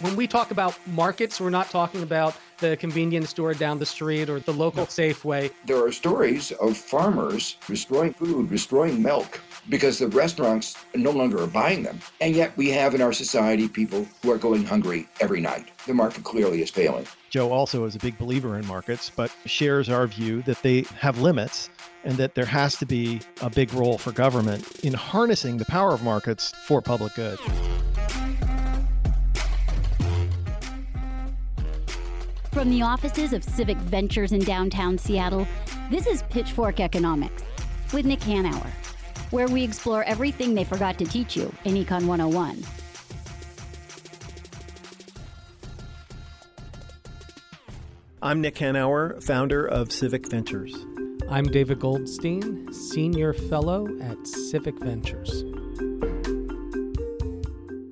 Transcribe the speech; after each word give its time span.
When 0.00 0.14
we 0.14 0.28
talk 0.28 0.52
about 0.52 0.78
markets, 0.86 1.40
we're 1.40 1.50
not 1.50 1.70
talking 1.70 2.04
about 2.04 2.36
the 2.58 2.76
convenience 2.76 3.30
store 3.30 3.52
down 3.52 3.80
the 3.80 3.86
street 3.86 4.30
or 4.30 4.38
the 4.38 4.52
local 4.52 4.86
Safeway. 4.86 5.52
There 5.66 5.84
are 5.84 5.90
stories 5.90 6.52
of 6.52 6.76
farmers 6.76 7.56
destroying 7.66 8.12
food, 8.14 8.48
destroying 8.48 9.02
milk 9.02 9.40
because 9.68 9.98
the 9.98 10.06
restaurants 10.06 10.76
no 10.94 11.10
longer 11.10 11.42
are 11.42 11.48
buying 11.48 11.82
them. 11.82 11.98
And 12.20 12.36
yet 12.36 12.56
we 12.56 12.70
have 12.70 12.94
in 12.94 13.02
our 13.02 13.12
society 13.12 13.66
people 13.68 14.06
who 14.22 14.30
are 14.30 14.38
going 14.38 14.64
hungry 14.64 15.08
every 15.20 15.40
night. 15.40 15.68
The 15.88 15.94
market 15.94 16.22
clearly 16.22 16.62
is 16.62 16.70
failing. 16.70 17.06
Joe 17.30 17.50
also 17.50 17.84
is 17.84 17.96
a 17.96 17.98
big 17.98 18.16
believer 18.18 18.56
in 18.56 18.64
markets, 18.66 19.10
but 19.10 19.32
shares 19.46 19.88
our 19.88 20.06
view 20.06 20.42
that 20.42 20.62
they 20.62 20.82
have 20.96 21.20
limits 21.20 21.70
and 22.04 22.16
that 22.18 22.36
there 22.36 22.46
has 22.46 22.76
to 22.76 22.86
be 22.86 23.20
a 23.42 23.50
big 23.50 23.74
role 23.74 23.98
for 23.98 24.12
government 24.12 24.84
in 24.84 24.94
harnessing 24.94 25.56
the 25.56 25.64
power 25.64 25.92
of 25.92 26.04
markets 26.04 26.52
for 26.66 26.80
public 26.80 27.14
good. 27.16 27.38
From 32.58 32.70
the 32.70 32.82
offices 32.82 33.32
of 33.32 33.44
Civic 33.44 33.76
Ventures 33.76 34.32
in 34.32 34.40
downtown 34.40 34.98
Seattle, 34.98 35.46
this 35.92 36.08
is 36.08 36.24
Pitchfork 36.24 36.80
Economics 36.80 37.44
with 37.92 38.04
Nick 38.04 38.18
Hanauer, 38.18 38.68
where 39.30 39.46
we 39.46 39.62
explore 39.62 40.02
everything 40.02 40.54
they 40.56 40.64
forgot 40.64 40.98
to 40.98 41.04
teach 41.04 41.36
you 41.36 41.54
in 41.64 41.76
Econ 41.76 42.06
101. 42.06 42.64
I'm 48.22 48.40
Nick 48.40 48.56
Hanauer, 48.56 49.22
founder 49.22 49.64
of 49.64 49.92
Civic 49.92 50.28
Ventures. 50.28 50.74
I'm 51.30 51.44
David 51.44 51.78
Goldstein, 51.78 52.72
Senior 52.72 53.34
Fellow 53.34 53.86
at 54.00 54.26
Civic 54.26 54.76
Ventures. 54.80 55.44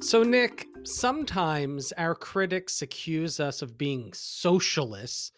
So, 0.01 0.25
Nick, 0.25 0.67
sometimes 0.87 1.93
our 1.93 2.15
critics 2.15 2.83
accuse 2.83 3.41
us 3.41 3.63
of 3.63 3.77
being 3.77 4.13
socialists 4.13 5.33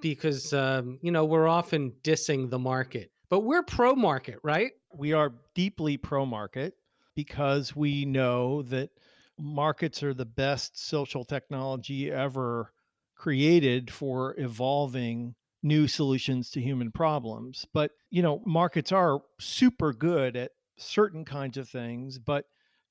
because, 0.00 0.52
um, 0.52 0.98
you 1.02 1.10
know, 1.10 1.24
we're 1.24 1.48
often 1.48 1.92
dissing 2.02 2.50
the 2.50 2.58
market, 2.58 3.10
but 3.30 3.40
we're 3.40 3.62
pro 3.62 3.94
market, 3.94 4.38
right? 4.42 4.72
We 4.94 5.12
are 5.12 5.32
deeply 5.54 5.96
pro 5.96 6.26
market 6.26 6.74
because 7.14 7.74
we 7.74 8.04
know 8.04 8.62
that 8.62 8.90
markets 9.38 10.02
are 10.02 10.14
the 10.14 10.24
best 10.24 10.78
social 10.78 11.24
technology 11.24 12.10
ever 12.10 12.72
created 13.16 13.90
for 13.90 14.34
evolving 14.38 15.34
new 15.62 15.88
solutions 15.88 16.50
to 16.50 16.60
human 16.60 16.92
problems. 16.92 17.66
But, 17.72 17.92
you 18.10 18.22
know, 18.22 18.42
markets 18.46 18.92
are 18.92 19.20
super 19.40 19.92
good 19.92 20.36
at 20.36 20.52
certain 20.76 21.24
kinds 21.24 21.56
of 21.56 21.68
things, 21.68 22.18
but 22.18 22.44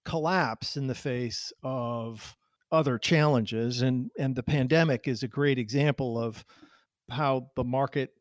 collapse 0.08 0.78
in 0.78 0.88
the 0.88 0.96
face 0.96 1.52
of 1.64 2.38
other 2.72 2.98
challenges 2.98 3.82
and 3.82 4.10
and 4.18 4.38
the 4.38 4.44
pandemic 4.44 5.06
is 5.06 5.22
a 5.22 5.28
great 5.28 5.60
example 5.60 6.18
of 6.18 6.46
how 7.10 7.50
the 7.58 7.64
market 7.64 8.12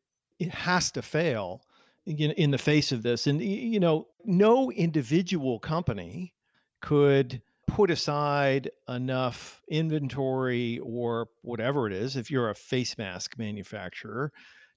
it 0.40 0.50
has 0.50 0.90
to 0.90 1.00
fail 1.00 1.62
in, 2.04 2.32
in 2.32 2.50
the 2.50 2.58
face 2.58 2.90
of 2.90 3.04
this 3.04 3.28
and 3.28 3.40
you 3.40 3.78
know 3.78 4.08
no 4.24 4.68
individual 4.72 5.60
company 5.60 6.34
could 6.82 7.40
put 7.68 7.88
aside 7.88 8.68
enough 8.88 9.62
inventory 9.68 10.80
or 10.80 11.28
whatever 11.42 11.86
it 11.86 11.92
is 11.92 12.16
if 12.16 12.32
you're 12.32 12.50
a 12.50 12.54
face 12.54 12.98
mask 12.98 13.38
manufacturer 13.38 14.32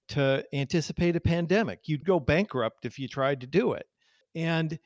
to 0.07 0.43
anticipate 0.53 1.15
a 1.15 1.19
pandemic. 1.19 1.81
You'd 1.85 2.03
go 2.03 2.19
bankrupt 2.19 2.85
if 2.85 2.97
you 2.97 3.07
tried 3.07 3.41
to 3.41 3.47
do 3.47 3.73
it 3.73 3.85
and 4.35 4.77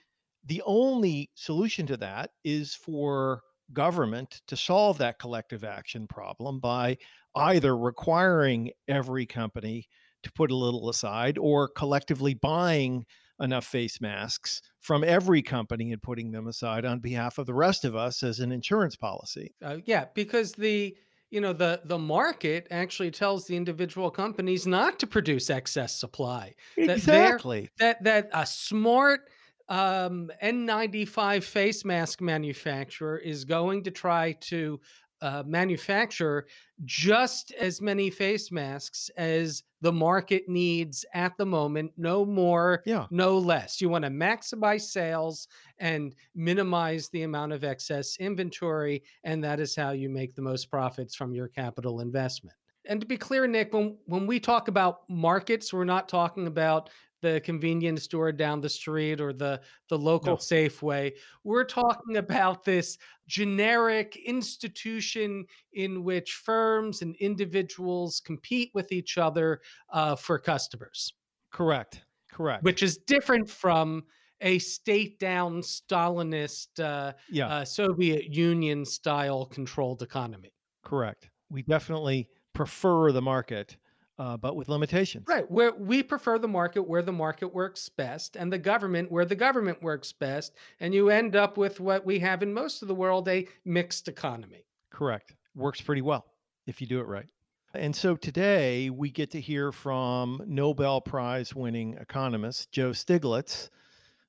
the 0.45 0.61
only 0.65 1.29
solution 1.35 1.85
to 1.87 1.97
that 1.97 2.31
is 2.43 2.75
for 2.75 3.41
government 3.71 4.41
to 4.47 4.57
solve 4.57 4.97
that 4.97 5.19
collective 5.19 5.63
action 5.63 6.07
problem 6.07 6.59
by 6.59 6.97
either 7.35 7.75
requiring 7.75 8.71
every 8.87 9.25
company 9.25 9.87
to 10.21 10.31
put 10.31 10.51
a 10.51 10.55
little 10.55 10.89
aside 10.89 11.37
or 11.37 11.67
collectively 11.67 12.33
buying 12.33 13.05
enough 13.39 13.65
face 13.65 13.99
masks 13.99 14.61
from 14.79 15.03
every 15.03 15.41
company 15.41 15.91
and 15.91 16.01
putting 16.01 16.31
them 16.31 16.47
aside 16.47 16.85
on 16.85 16.99
behalf 16.99 17.37
of 17.37 17.45
the 17.45 17.53
rest 17.53 17.83
of 17.83 17.95
us 17.95 18.23
as 18.23 18.39
an 18.39 18.51
insurance 18.51 18.95
policy. 18.95 19.53
Uh, 19.61 19.77
yeah, 19.85 20.05
because 20.13 20.53
the 20.53 20.95
you 21.29 21.41
know 21.41 21.51
the 21.51 21.81
the 21.85 21.97
market 21.97 22.67
actually 22.69 23.09
tells 23.09 23.47
the 23.47 23.57
individual 23.57 24.11
companies 24.11 24.67
not 24.67 24.99
to 24.99 25.07
produce 25.07 25.49
excess 25.49 25.99
supply. 25.99 26.53
Exactly. 26.77 27.69
That 27.79 28.03
that, 28.03 28.29
that 28.31 28.39
a 28.39 28.45
smart 28.45 29.21
um, 29.69 30.29
N95 30.43 31.43
face 31.43 31.85
mask 31.85 32.21
manufacturer 32.21 33.17
is 33.17 33.45
going 33.45 33.83
to 33.83 33.91
try 33.91 34.33
to 34.41 34.79
uh, 35.23 35.41
manufacture 35.45 36.45
just 36.83 37.53
as 37.53 37.81
many 37.81 38.09
face 38.09 38.51
masks 38.51 39.09
as 39.15 39.63
the 39.79 39.91
market 39.91 40.49
needs 40.49 41.05
at 41.13 41.37
the 41.37 41.45
moment, 41.45 41.91
no 41.95 42.25
more, 42.25 42.83
yeah. 42.85 43.05
no 43.09 43.37
less. 43.37 43.79
You 43.79 43.87
want 43.87 44.03
to 44.03 44.11
maximize 44.11 44.81
sales 44.81 45.47
and 45.77 46.13
minimize 46.35 47.07
the 47.09 47.23
amount 47.23 47.53
of 47.53 47.63
excess 47.63 48.17
inventory, 48.17 49.01
and 49.23 49.41
that 49.45 49.61
is 49.61 49.75
how 49.77 49.91
you 49.91 50.09
make 50.09 50.35
the 50.35 50.41
most 50.41 50.69
profits 50.69 51.15
from 51.15 51.33
your 51.33 51.47
capital 51.47 52.01
investment. 52.01 52.57
And 52.85 52.99
to 52.99 53.07
be 53.07 53.15
clear, 53.15 53.47
Nick, 53.47 53.73
when, 53.73 53.97
when 54.05 54.27
we 54.27 54.41
talk 54.41 54.67
about 54.67 55.09
markets, 55.09 55.71
we're 55.71 55.85
not 55.85 56.09
talking 56.09 56.47
about 56.47 56.89
the 57.23 57.41
convenience 57.43 58.03
store 58.03 58.31
down 58.31 58.61
the 58.61 58.69
street 58.69 59.19
or 59.19 59.33
the 59.33 59.59
the 59.89 59.97
local 59.97 60.33
no. 60.33 60.37
Safeway. 60.37 61.13
We're 61.43 61.63
talking 61.81 62.17
about 62.17 62.63
this 62.63 62.99
generic 63.27 64.15
institution 64.17 65.45
in 65.71 66.03
which 66.03 66.33
firms 66.33 67.01
and 67.01 67.15
individuals 67.15 68.19
compete 68.23 68.69
with 68.75 68.91
each 68.91 69.17
other 69.17 69.61
uh, 69.91 70.15
for 70.15 70.37
customers. 70.37 71.13
Correct. 71.51 72.03
Correct. 72.31 72.63
Which 72.63 72.83
is 72.83 72.97
different 72.97 73.49
from 73.49 74.03
a 74.41 74.59
state 74.59 75.19
down 75.19 75.61
Stalinist 75.61 76.79
uh, 76.79 77.13
yeah. 77.29 77.47
uh, 77.47 77.65
Soviet 77.65 78.25
Union 78.35 78.85
style 78.85 79.45
controlled 79.45 80.01
economy. 80.01 80.53
Correct. 80.83 81.29
We 81.49 81.61
definitely 81.61 82.27
prefer 82.53 83.11
the 83.11 83.21
market 83.21 83.77
uh, 84.19 84.37
but 84.37 84.55
with 84.55 84.69
limitations. 84.69 85.25
Right. 85.27 85.49
Where 85.49 85.73
we 85.73 86.03
prefer 86.03 86.37
the 86.37 86.47
market 86.47 86.83
where 86.83 87.01
the 87.01 87.11
market 87.11 87.53
works 87.53 87.89
best 87.89 88.35
and 88.35 88.51
the 88.51 88.59
government 88.59 89.11
where 89.11 89.25
the 89.25 89.35
government 89.35 89.81
works 89.81 90.11
best. 90.11 90.53
And 90.79 90.93
you 90.93 91.09
end 91.09 91.35
up 91.35 91.57
with 91.57 91.79
what 91.79 92.05
we 92.05 92.19
have 92.19 92.43
in 92.43 92.53
most 92.53 92.81
of 92.81 92.87
the 92.87 92.95
world 92.95 93.27
a 93.27 93.47
mixed 93.65 94.07
economy. 94.07 94.65
Correct. 94.91 95.35
Works 95.55 95.81
pretty 95.81 96.01
well 96.01 96.25
if 96.67 96.79
you 96.81 96.87
do 96.87 96.99
it 96.99 97.07
right. 97.07 97.27
And 97.75 97.95
so 97.95 98.15
today 98.15 98.91
we 98.91 99.09
get 99.09 99.31
to 99.31 99.41
hear 99.41 99.71
from 99.71 100.43
Nobel 100.45 101.01
Prize 101.01 101.55
winning 101.55 101.95
economist 101.99 102.71
Joe 102.71 102.91
Stiglitz 102.91 103.69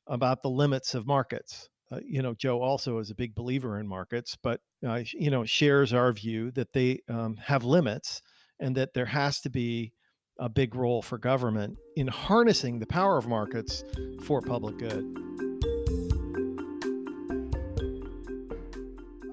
about 0.06 0.42
the 0.42 0.48
limits 0.48 0.94
of 0.94 1.06
markets. 1.06 1.68
Uh, 1.92 2.00
you 2.02 2.22
know, 2.22 2.32
Joe 2.32 2.62
also 2.62 2.98
is 2.98 3.10
a 3.10 3.14
big 3.14 3.34
believer 3.34 3.78
in 3.78 3.86
markets, 3.86 4.38
but, 4.42 4.62
uh, 4.86 5.02
you 5.12 5.30
know, 5.30 5.44
shares 5.44 5.92
our 5.92 6.10
view 6.12 6.50
that 6.52 6.72
they 6.72 7.00
um, 7.10 7.36
have 7.36 7.64
limits 7.64 8.22
and 8.60 8.76
that 8.76 8.94
there 8.94 9.06
has 9.06 9.40
to 9.40 9.50
be 9.50 9.92
a 10.38 10.48
big 10.48 10.74
role 10.74 11.02
for 11.02 11.18
government 11.18 11.76
in 11.96 12.08
harnessing 12.08 12.78
the 12.78 12.86
power 12.86 13.16
of 13.16 13.28
markets 13.28 13.84
for 14.22 14.40
public 14.40 14.78
good. 14.78 15.04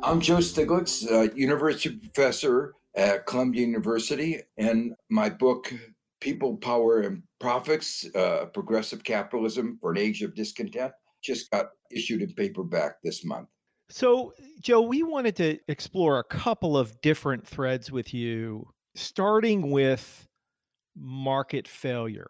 I'm 0.04 0.20
Joe 0.20 0.38
Stiglitz, 0.38 1.10
uh, 1.12 1.32
university 1.36 1.96
professor 1.96 2.74
at 2.96 3.26
Columbia 3.26 3.66
University, 3.66 4.42
and 4.58 4.94
my 5.10 5.30
book, 5.30 5.72
People, 6.20 6.58
Power, 6.58 7.02
and 7.02 7.24
Profits 7.40 8.06
uh, 8.16 8.46
Progressive 8.54 9.04
Capitalism 9.04 9.78
for 9.80 9.92
an 9.92 9.98
Age 9.98 10.24
of 10.24 10.36
Discontent, 10.36 10.92
just 11.24 11.50
got 11.52 11.68
issued 11.92 12.22
in 12.22 12.34
paperback 12.34 13.02
this 13.04 13.24
month. 13.24 13.48
So, 13.90 14.34
Joe, 14.60 14.82
we 14.82 15.04
wanted 15.04 15.36
to 15.38 15.60
explore 15.68 16.20
a 16.20 16.24
couple 16.24 16.78
of 16.78 17.00
different 17.02 17.46
threads 17.46 17.92
with 17.92 18.14
you 18.14 18.68
starting 18.96 19.72
with 19.72 20.28
market 20.96 21.68
failure 21.68 22.30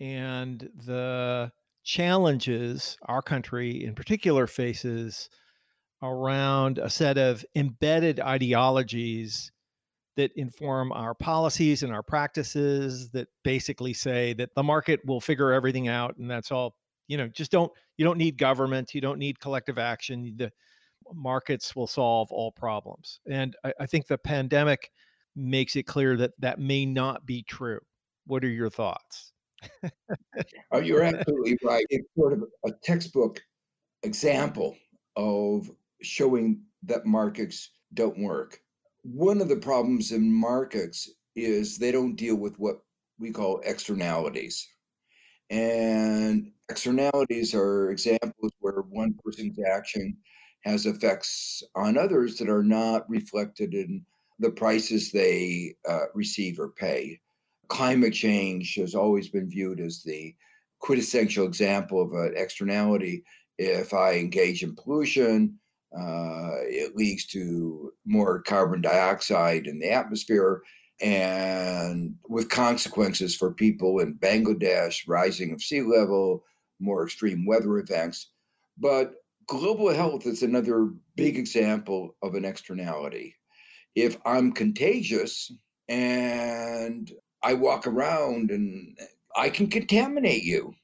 and 0.00 0.68
the 0.84 1.50
challenges 1.84 2.96
our 3.06 3.22
country 3.22 3.84
in 3.84 3.94
particular 3.94 4.46
faces 4.46 5.28
around 6.02 6.78
a 6.78 6.90
set 6.90 7.16
of 7.18 7.44
embedded 7.54 8.20
ideologies 8.20 9.52
that 10.16 10.30
inform 10.36 10.92
our 10.92 11.14
policies 11.14 11.82
and 11.82 11.92
our 11.92 12.02
practices 12.02 13.10
that 13.10 13.28
basically 13.42 13.92
say 13.92 14.32
that 14.32 14.54
the 14.54 14.62
market 14.62 15.00
will 15.06 15.20
figure 15.20 15.52
everything 15.52 15.88
out 15.88 16.16
and 16.18 16.30
that's 16.30 16.52
all 16.52 16.76
you 17.08 17.16
know 17.16 17.28
just 17.28 17.50
don't 17.50 17.72
you 17.96 18.04
don't 18.04 18.18
need 18.18 18.38
government 18.38 18.94
you 18.94 19.00
don't 19.00 19.18
need 19.18 19.40
collective 19.40 19.78
action 19.78 20.34
the 20.36 20.50
markets 21.12 21.76
will 21.76 21.86
solve 21.86 22.32
all 22.32 22.50
problems. 22.52 23.20
And 23.28 23.54
i, 23.64 23.72
I 23.80 23.86
think 23.86 24.06
the 24.06 24.18
pandemic 24.18 24.90
makes 25.36 25.76
it 25.76 25.84
clear 25.84 26.16
that 26.16 26.32
that 26.38 26.58
may 26.58 26.86
not 26.86 27.26
be 27.26 27.42
true. 27.42 27.80
What 28.26 28.44
are 28.44 28.48
your 28.48 28.70
thoughts? 28.70 29.32
oh, 30.72 30.80
you're 30.80 31.02
absolutely 31.02 31.58
right. 31.62 31.86
It's 31.90 32.08
sort 32.16 32.32
of 32.32 32.44
a 32.66 32.70
textbook 32.82 33.40
example 34.02 34.76
of 35.16 35.70
showing 36.02 36.62
that 36.82 37.06
markets 37.06 37.70
don't 37.94 38.18
work. 38.18 38.58
one 39.02 39.40
of 39.40 39.48
the 39.48 39.56
problems 39.56 40.12
in 40.12 40.32
markets 40.32 41.10
is 41.36 41.76
they 41.76 41.92
don't 41.92 42.16
deal 42.16 42.36
with 42.36 42.58
what 42.58 42.80
we 43.18 43.30
call 43.30 43.60
externalities. 43.64 44.66
And 45.50 46.50
externalities 46.70 47.54
are 47.54 47.90
examples 47.90 48.52
where 48.60 48.80
one 48.88 49.14
person's 49.22 49.58
action 49.70 50.16
has 50.64 50.86
effects 50.86 51.62
on 51.74 51.98
others 51.98 52.36
that 52.38 52.48
are 52.48 52.62
not 52.62 53.08
reflected 53.10 53.74
in 53.74 54.04
the 54.38 54.50
prices 54.50 55.10
they 55.10 55.74
uh, 55.88 56.06
receive 56.14 56.58
or 56.58 56.70
pay. 56.70 57.20
Climate 57.68 58.12
change 58.12 58.74
has 58.74 58.94
always 58.94 59.28
been 59.28 59.48
viewed 59.48 59.80
as 59.80 60.02
the 60.02 60.34
quintessential 60.80 61.46
example 61.46 62.02
of 62.02 62.12
an 62.12 62.34
externality. 62.36 63.24
If 63.58 63.94
I 63.94 64.14
engage 64.14 64.62
in 64.62 64.74
pollution, 64.74 65.58
uh, 65.96 66.58
it 66.62 66.96
leads 66.96 67.26
to 67.26 67.92
more 68.04 68.42
carbon 68.42 68.80
dioxide 68.80 69.66
in 69.66 69.78
the 69.78 69.90
atmosphere 69.90 70.62
and 71.00 72.14
with 72.28 72.48
consequences 72.48 73.34
for 73.36 73.52
people 73.52 74.00
in 74.00 74.14
Bangladesh, 74.14 75.02
rising 75.06 75.52
of 75.52 75.62
sea 75.62 75.82
level, 75.82 76.44
more 76.80 77.04
extreme 77.04 77.46
weather 77.46 77.78
events. 77.78 78.30
But 78.78 79.14
global 79.46 79.92
health 79.92 80.26
is 80.26 80.42
another 80.42 80.90
big 81.16 81.38
example 81.38 82.16
of 82.22 82.34
an 82.34 82.44
externality. 82.44 83.36
If 83.94 84.18
I'm 84.24 84.52
contagious 84.52 85.52
and 85.88 87.12
I 87.42 87.54
walk 87.54 87.86
around 87.86 88.50
and 88.50 88.98
I 89.36 89.50
can 89.50 89.68
contaminate 89.68 90.42
you 90.44 90.74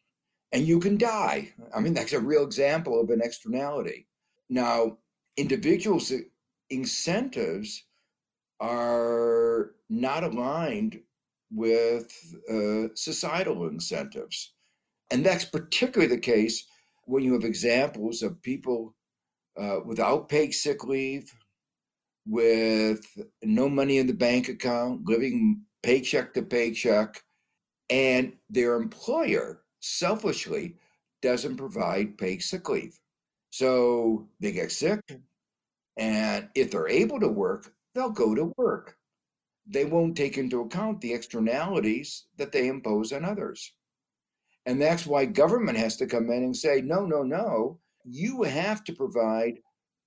and 0.53 0.67
you 0.67 0.79
can 0.81 0.99
die. 0.99 1.53
I 1.75 1.81
mean, 1.81 1.95
that's 1.95 2.12
a 2.12 2.21
real 2.21 2.45
example 2.45 3.01
of 3.01 3.11
an 3.11 3.21
externality. 3.23 4.07
Now, 4.49 4.99
individuals' 5.37 6.12
incentives 6.69 7.85
are 8.61 9.73
not 9.89 10.25
aligned 10.25 11.01
with 11.53 12.13
uh, 12.51 12.95
societal 12.95 13.69
incentives. 13.69 14.53
And 15.11 15.25
that's 15.25 15.45
particularly 15.45 16.15
the 16.15 16.21
case 16.21 16.67
when 17.05 17.25
you 17.25 17.33
have 17.33 17.45
examples 17.45 18.23
of 18.23 18.43
people 18.43 18.95
uh, 19.59 19.81
without 19.85 20.29
paid 20.29 20.53
sick 20.53 20.85
leave, 20.85 21.33
with 22.26 23.05
no 23.43 23.69
money 23.69 23.99
in 23.99 24.06
the 24.06 24.12
bank 24.12 24.49
account, 24.49 25.06
living 25.06 25.62
paycheck 25.82 26.34
to 26.34 26.43
paycheck, 26.43 27.22
and 27.88 28.32
their 28.49 28.76
employer 28.76 29.62
selfishly 29.81 30.76
doesn't 31.22 31.56
provide 31.56 32.19
paid 32.19 32.43
sick 32.43 32.69
leave. 32.69 32.99
So 33.50 34.28
they 34.38 34.52
get 34.52 34.72
sick, 34.72 35.00
hmm. 35.08 35.17
and 35.96 36.49
if 36.55 36.70
they're 36.70 36.88
able 36.88 37.20
to 37.20 37.28
work, 37.28 37.72
they'll 37.94 38.11
go 38.11 38.34
to 38.34 38.52
work. 38.56 38.96
They 39.67 39.84
won't 39.84 40.17
take 40.17 40.38
into 40.38 40.62
account 40.62 41.00
the 41.00 41.12
externalities 41.12 42.26
that 42.38 42.52
they 42.52 42.69
impose 42.69 43.12
on 43.12 43.25
others. 43.25 43.72
And 44.67 44.81
that's 44.81 45.06
why 45.06 45.25
government 45.25 45.78
has 45.78 45.96
to 45.99 46.06
come 46.06 46.31
in 46.31 46.43
and 46.43 46.56
say, 46.56 46.81
no, 46.81 47.06
no, 47.06 47.22
no, 47.22 47.78
you 48.05 48.43
have 48.43 48.84
to 48.84 48.93
provide 48.93 49.58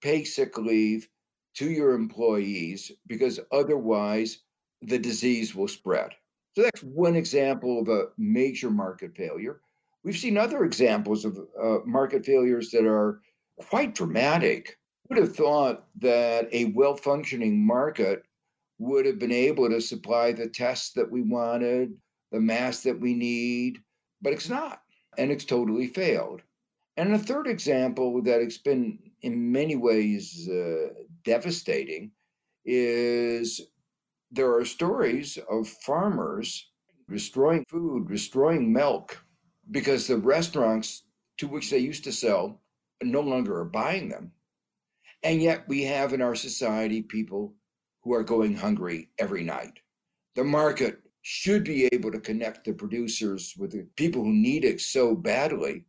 pay 0.01 0.23
sick 0.23 0.57
leave 0.57 1.07
to 1.55 1.69
your 1.69 1.93
employees 1.93 2.91
because 3.07 3.39
otherwise 3.51 4.39
the 4.81 4.99
disease 4.99 5.55
will 5.55 5.67
spread. 5.67 6.11
So 6.55 6.61
that's 6.61 6.83
one 6.83 7.15
example 7.15 7.79
of 7.79 7.87
a 7.89 8.07
major 8.17 8.69
market 8.69 9.15
failure. 9.15 9.61
We've 10.03 10.17
seen 10.17 10.37
other 10.37 10.65
examples 10.65 11.25
of 11.25 11.39
uh, 11.61 11.79
market 11.85 12.25
failures 12.25 12.69
that 12.71 12.85
are 12.85 13.21
quite 13.69 13.95
dramatic. 13.95 14.77
would 15.09 15.19
have 15.19 15.35
thought 15.35 15.85
that 15.99 16.49
a 16.51 16.65
well 16.65 16.95
functioning 16.95 17.65
market 17.65 18.23
would 18.79 19.05
have 19.05 19.19
been 19.19 19.31
able 19.31 19.69
to 19.69 19.79
supply 19.81 20.31
the 20.31 20.47
tests 20.47 20.91
that 20.93 21.09
we 21.09 21.21
wanted, 21.21 21.93
the 22.31 22.39
masks 22.39 22.83
that 22.83 22.99
we 22.99 23.13
need, 23.13 23.79
but 24.21 24.33
it's 24.33 24.49
not. 24.49 24.81
And 25.17 25.31
it's 25.31 25.45
totally 25.45 25.87
failed. 25.87 26.41
And 26.97 27.13
a 27.13 27.19
third 27.19 27.47
example 27.47 28.21
that 28.23 28.41
it's 28.41 28.57
been 28.57 28.99
in 29.21 29.51
many 29.51 29.75
ways 29.75 30.47
uh, 30.49 30.89
devastating 31.23 32.11
is 32.65 33.61
there 34.31 34.55
are 34.55 34.65
stories 34.65 35.37
of 35.49 35.67
farmers 35.67 36.69
destroying 37.09 37.65
food, 37.69 38.07
destroying 38.07 38.71
milk, 38.71 39.23
because 39.71 40.07
the 40.07 40.17
restaurants 40.17 41.03
to 41.37 41.47
which 41.47 41.69
they 41.69 41.77
used 41.77 42.03
to 42.03 42.11
sell 42.11 42.61
no 43.01 43.21
longer 43.21 43.59
are 43.59 43.65
buying 43.65 44.09
them. 44.09 44.31
And 45.23 45.41
yet 45.41 45.67
we 45.67 45.83
have 45.83 46.13
in 46.13 46.21
our 46.21 46.35
society 46.35 47.01
people 47.01 47.53
who 48.03 48.13
are 48.13 48.23
going 48.23 48.55
hungry 48.55 49.09
every 49.17 49.43
night. 49.43 49.79
The 50.35 50.43
market 50.43 50.99
should 51.21 51.63
be 51.63 51.87
able 51.93 52.11
to 52.11 52.19
connect 52.19 52.65
the 52.65 52.73
producers 52.73 53.53
with 53.57 53.71
the 53.71 53.87
people 53.95 54.23
who 54.23 54.33
need 54.33 54.65
it 54.65 54.81
so 54.81 55.15
badly, 55.15 55.85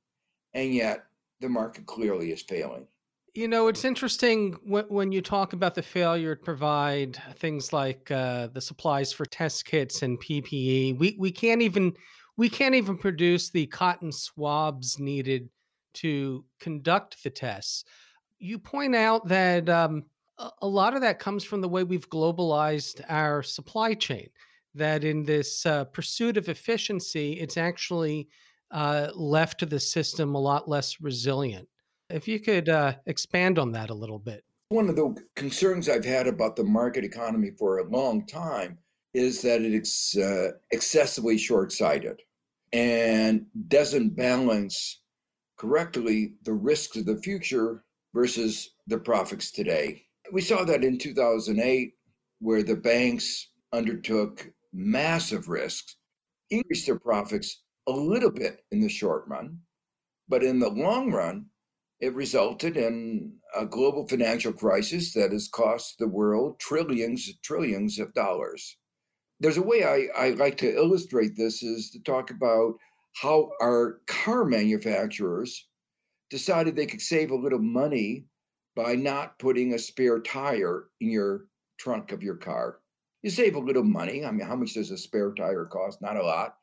and 0.52 0.72
yet 0.72 1.04
the 1.40 1.48
market 1.48 1.86
clearly 1.86 2.30
is 2.30 2.42
failing. 2.42 2.86
You 3.34 3.48
know, 3.48 3.66
it's 3.66 3.84
interesting 3.84 4.52
when, 4.62 4.84
when 4.84 5.10
you 5.10 5.20
talk 5.20 5.54
about 5.54 5.74
the 5.74 5.82
failure 5.82 6.36
to 6.36 6.44
provide 6.44 7.20
things 7.38 7.72
like 7.72 8.08
uh, 8.12 8.46
the 8.46 8.60
supplies 8.60 9.12
for 9.12 9.26
test 9.26 9.64
kits 9.64 10.02
and 10.02 10.20
PPE. 10.20 10.96
We 10.96 11.16
we 11.18 11.32
can't 11.32 11.60
even 11.60 11.94
we 12.36 12.48
can't 12.48 12.76
even 12.76 12.96
produce 12.96 13.50
the 13.50 13.66
cotton 13.66 14.12
swabs 14.12 15.00
needed 15.00 15.48
to 15.94 16.44
conduct 16.60 17.24
the 17.24 17.30
tests. 17.30 17.84
You 18.38 18.56
point 18.56 18.94
out 18.94 19.26
that 19.26 19.68
um, 19.68 20.04
a 20.62 20.68
lot 20.68 20.94
of 20.94 21.00
that 21.00 21.18
comes 21.18 21.42
from 21.42 21.60
the 21.60 21.68
way 21.68 21.82
we've 21.82 22.08
globalized 22.08 23.00
our 23.08 23.42
supply 23.42 23.94
chain. 23.94 24.28
That 24.76 25.02
in 25.02 25.24
this 25.24 25.66
uh, 25.66 25.84
pursuit 25.86 26.36
of 26.36 26.48
efficiency, 26.48 27.32
it's 27.32 27.56
actually 27.56 28.28
uh, 28.70 29.08
left 29.12 29.68
the 29.68 29.80
system 29.80 30.36
a 30.36 30.40
lot 30.40 30.68
less 30.68 31.00
resilient. 31.00 31.68
If 32.10 32.28
you 32.28 32.38
could 32.38 32.68
uh, 32.68 32.94
expand 33.06 33.58
on 33.58 33.72
that 33.72 33.90
a 33.90 33.94
little 33.94 34.18
bit. 34.18 34.44
One 34.68 34.88
of 34.88 34.96
the 34.96 35.14
concerns 35.36 35.88
I've 35.88 36.04
had 36.04 36.26
about 36.26 36.56
the 36.56 36.64
market 36.64 37.04
economy 37.04 37.50
for 37.58 37.78
a 37.78 37.88
long 37.88 38.26
time 38.26 38.78
is 39.14 39.40
that 39.42 39.62
it's 39.62 40.16
uh, 40.16 40.52
excessively 40.72 41.38
short 41.38 41.72
sighted 41.72 42.20
and 42.72 43.46
doesn't 43.68 44.16
balance 44.16 45.00
correctly 45.56 46.34
the 46.42 46.52
risks 46.52 46.96
of 46.96 47.06
the 47.06 47.16
future 47.16 47.84
versus 48.12 48.74
the 48.86 48.98
profits 48.98 49.50
today. 49.50 50.02
We 50.32 50.40
saw 50.40 50.64
that 50.64 50.84
in 50.84 50.98
2008, 50.98 51.94
where 52.40 52.62
the 52.62 52.76
banks 52.76 53.48
undertook 53.72 54.50
massive 54.72 55.48
risks, 55.48 55.96
increased 56.50 56.86
their 56.86 56.98
profits 56.98 57.62
a 57.86 57.92
little 57.92 58.30
bit 58.30 58.64
in 58.72 58.80
the 58.80 58.88
short 58.88 59.24
run, 59.28 59.58
but 60.28 60.42
in 60.42 60.58
the 60.58 60.68
long 60.68 61.12
run, 61.12 61.46
it 62.04 62.14
resulted 62.14 62.76
in 62.76 63.32
a 63.56 63.64
global 63.64 64.06
financial 64.06 64.52
crisis 64.52 65.14
that 65.14 65.32
has 65.32 65.48
cost 65.48 65.98
the 65.98 66.06
world 66.06 66.60
trillions, 66.60 67.32
trillions 67.42 67.98
of 67.98 68.12
dollars. 68.12 68.76
There's 69.40 69.56
a 69.56 69.62
way 69.62 69.84
I, 69.84 70.26
I 70.26 70.30
like 70.30 70.58
to 70.58 70.76
illustrate 70.76 71.34
this 71.34 71.62
is 71.62 71.90
to 71.92 72.02
talk 72.02 72.30
about 72.30 72.74
how 73.14 73.50
our 73.62 74.00
car 74.06 74.44
manufacturers 74.44 75.66
decided 76.28 76.76
they 76.76 76.84
could 76.84 77.00
save 77.00 77.30
a 77.30 77.36
little 77.36 77.62
money 77.62 78.26
by 78.76 78.96
not 78.96 79.38
putting 79.38 79.72
a 79.72 79.78
spare 79.78 80.20
tire 80.20 80.88
in 81.00 81.10
your 81.10 81.46
trunk 81.78 82.12
of 82.12 82.22
your 82.22 82.36
car. 82.36 82.80
You 83.22 83.30
save 83.30 83.54
a 83.54 83.60
little 83.60 83.84
money. 83.84 84.26
I 84.26 84.30
mean, 84.30 84.46
how 84.46 84.56
much 84.56 84.74
does 84.74 84.90
a 84.90 84.98
spare 84.98 85.32
tire 85.32 85.64
cost? 85.64 86.02
Not 86.02 86.18
a 86.18 86.22
lot. 86.22 86.56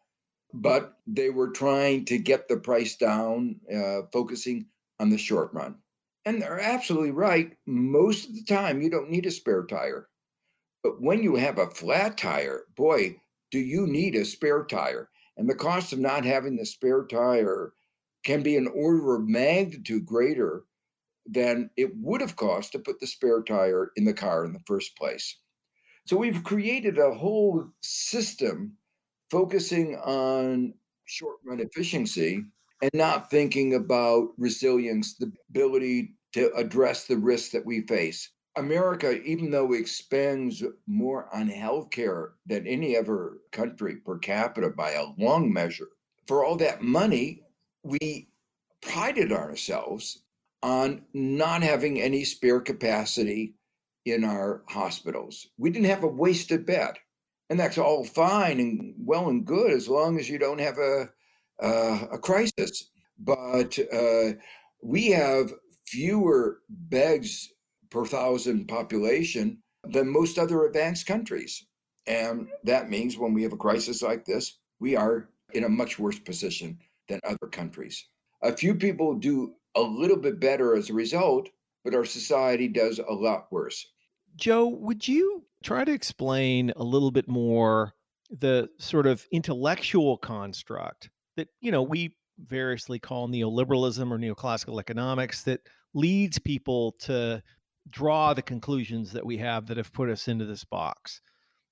But 0.54 0.98
they 1.08 1.32
were 1.32 1.50
trying 1.50 2.06
to 2.06 2.20
get 2.20 2.48
the 2.48 2.58
price 2.58 2.96
down, 2.96 3.56
uh, 3.74 4.02
focusing 4.14 4.68
on 5.02 5.10
the 5.10 5.18
short 5.18 5.52
run. 5.52 5.76
And 6.26 6.40
they're 6.40 6.60
absolutely 6.60 7.12
right. 7.12 7.58
Most 7.66 8.30
of 8.30 8.36
the 8.36 8.44
time, 8.44 8.82
you 8.82 8.90
don't 8.90 9.10
need 9.10 9.26
a 9.26 9.32
spare 9.32 9.66
tire. 9.66 10.08
But 10.84 11.02
when 11.02 11.24
you 11.24 11.36
have 11.36 11.58
a 11.58 11.72
flat 11.72 12.18
tire, 12.18 12.66
boy, 12.76 13.20
do 13.50 13.58
you 13.58 13.88
need 13.88 14.16
a 14.16 14.24
spare 14.24 14.64
tire. 14.64 15.10
And 15.38 15.50
the 15.50 15.56
cost 15.56 15.92
of 15.92 16.00
not 16.00 16.24
having 16.24 16.56
the 16.56 16.66
spare 16.66 17.06
tire 17.06 17.74
can 18.24 18.44
be 18.44 18.56
an 18.56 18.68
order 18.68 19.16
of 19.16 19.28
magnitude 19.28 20.06
greater 20.06 20.64
than 21.26 21.72
it 21.76 21.90
would 21.98 22.22
have 22.22 22.36
cost 22.36 22.72
to 22.74 22.80
put 22.80 23.00
the 23.00 23.08
spare 23.08 23.42
tire 23.42 23.92
in 23.96 24.06
the 24.06 24.14
car 24.14 24.46
in 24.46 24.54
the 24.54 24.62
first 24.68 24.96
place. 24.96 25.38
So 26.06 26.16
we've 26.18 26.44
created 26.44 27.00
a 27.00 27.14
whole 27.14 27.68
system 27.82 28.74
focusing 29.32 29.96
on 29.96 30.76
short 31.06 31.38
run 31.44 31.60
efficiency 31.60 32.46
and 32.82 32.92
not 32.94 33.30
thinking 33.30 33.76
about 33.76 34.30
resilience, 34.38 35.16
the 35.16 35.32
ability 35.50 36.16
to 36.34 36.54
address 36.56 37.06
the 37.06 37.18
risks 37.18 37.52
that 37.52 37.66
we 37.66 37.82
face. 37.82 38.30
America, 38.58 39.22
even 39.24 39.50
though 39.52 39.74
it 39.74 39.88
spends 39.88 40.64
more 40.88 41.34
on 41.34 41.50
healthcare 41.50 42.32
than 42.46 42.68
any 42.68 42.98
other 42.98 43.38
country 43.52 43.96
per 43.98 44.18
capita 44.18 44.70
by 44.70 44.92
a 44.92 45.06
long 45.18 45.52
measure, 45.54 45.88
for 46.28 46.44
all 46.44 46.58
that 46.58 46.82
money, 46.82 47.42
we 47.84 48.28
prided 48.82 49.32
ourselves 49.32 50.24
on 50.64 51.02
not 51.14 51.64
having 51.64 52.02
any 52.02 52.24
spare 52.24 52.60
capacity 52.60 53.56
in 54.06 54.24
our 54.24 54.64
hospitals. 54.68 55.48
We 55.58 55.70
didn't 55.70 55.88
have 55.90 56.04
a 56.04 56.08
wasted 56.08 56.66
bed. 56.66 56.96
And 57.50 57.60
that's 57.60 57.78
all 57.78 58.06
fine 58.06 58.60
and 58.60 58.94
well 58.98 59.28
and 59.28 59.46
good 59.46 59.72
as 59.72 59.90
long 59.90 60.18
as 60.18 60.30
you 60.30 60.38
don't 60.38 60.62
have 60.62 60.78
a, 60.78 61.10
uh, 61.62 62.08
a 62.12 62.18
crisis. 62.18 62.92
But 63.20 63.78
uh, 63.94 64.34
we 64.82 65.12
have 65.12 65.54
fewer 65.88 66.60
beds 66.70 67.54
per 67.90 68.06
thousand 68.06 68.68
population 68.68 69.62
than 69.84 70.08
most 70.08 70.38
other 70.38 70.66
advanced 70.66 71.06
countries. 71.06 71.66
And 72.08 72.48
that 72.64 72.90
means 72.90 73.18
when 73.18 73.34
we 73.34 73.44
have 73.44 73.54
a 73.54 73.58
crisis 73.58 74.02
like 74.02 74.26
this, 74.26 74.58
we 74.80 74.96
are 74.96 75.30
in 75.54 75.66
a 75.66 75.70
much 75.70 76.00
worse 76.00 76.18
position 76.20 76.80
than 77.08 77.20
other 77.24 77.48
countries. 77.52 78.08
A 78.42 78.56
few 78.56 78.74
people 78.74 79.16
do 79.16 79.54
a 79.76 79.82
little 79.82 80.18
bit 80.18 80.40
better 80.40 80.76
as 80.76 80.90
a 80.90 80.94
result, 80.94 81.50
but 81.84 81.94
our 81.94 82.06
society 82.06 82.68
does 82.68 83.00
a 83.00 83.14
lot 83.14 83.52
worse. 83.52 83.86
Joe, 84.36 84.68
would 84.68 85.08
you 85.08 85.44
try 85.64 85.84
to 85.84 85.92
explain 85.92 86.72
a 86.76 86.84
little 86.84 87.12
bit 87.12 87.28
more 87.28 87.94
the 88.30 88.70
sort 88.80 89.06
of 89.06 89.28
intellectual 89.32 90.18
construct 90.18 91.10
that, 91.38 91.48
you 91.62 91.72
know, 91.72 91.84
we 91.84 92.16
variously 92.40 93.00
call 93.00 93.28
neoliberalism 93.28 94.12
or 94.12 94.18
neoclassical 94.18 94.80
economics 94.80 95.44
that 95.44 95.62
leads 95.94 96.40
people 96.40 96.94
to 97.00 97.42
draw 97.90 98.34
the 98.34 98.42
conclusions 98.42 99.12
that 99.12 99.26
we 99.26 99.38
have 99.38 99.68
that 99.68 99.78
have 99.78 99.92
put 99.94 100.10
us 100.10 100.28
into 100.28 100.46
this 100.46 100.64
box? 100.64 101.22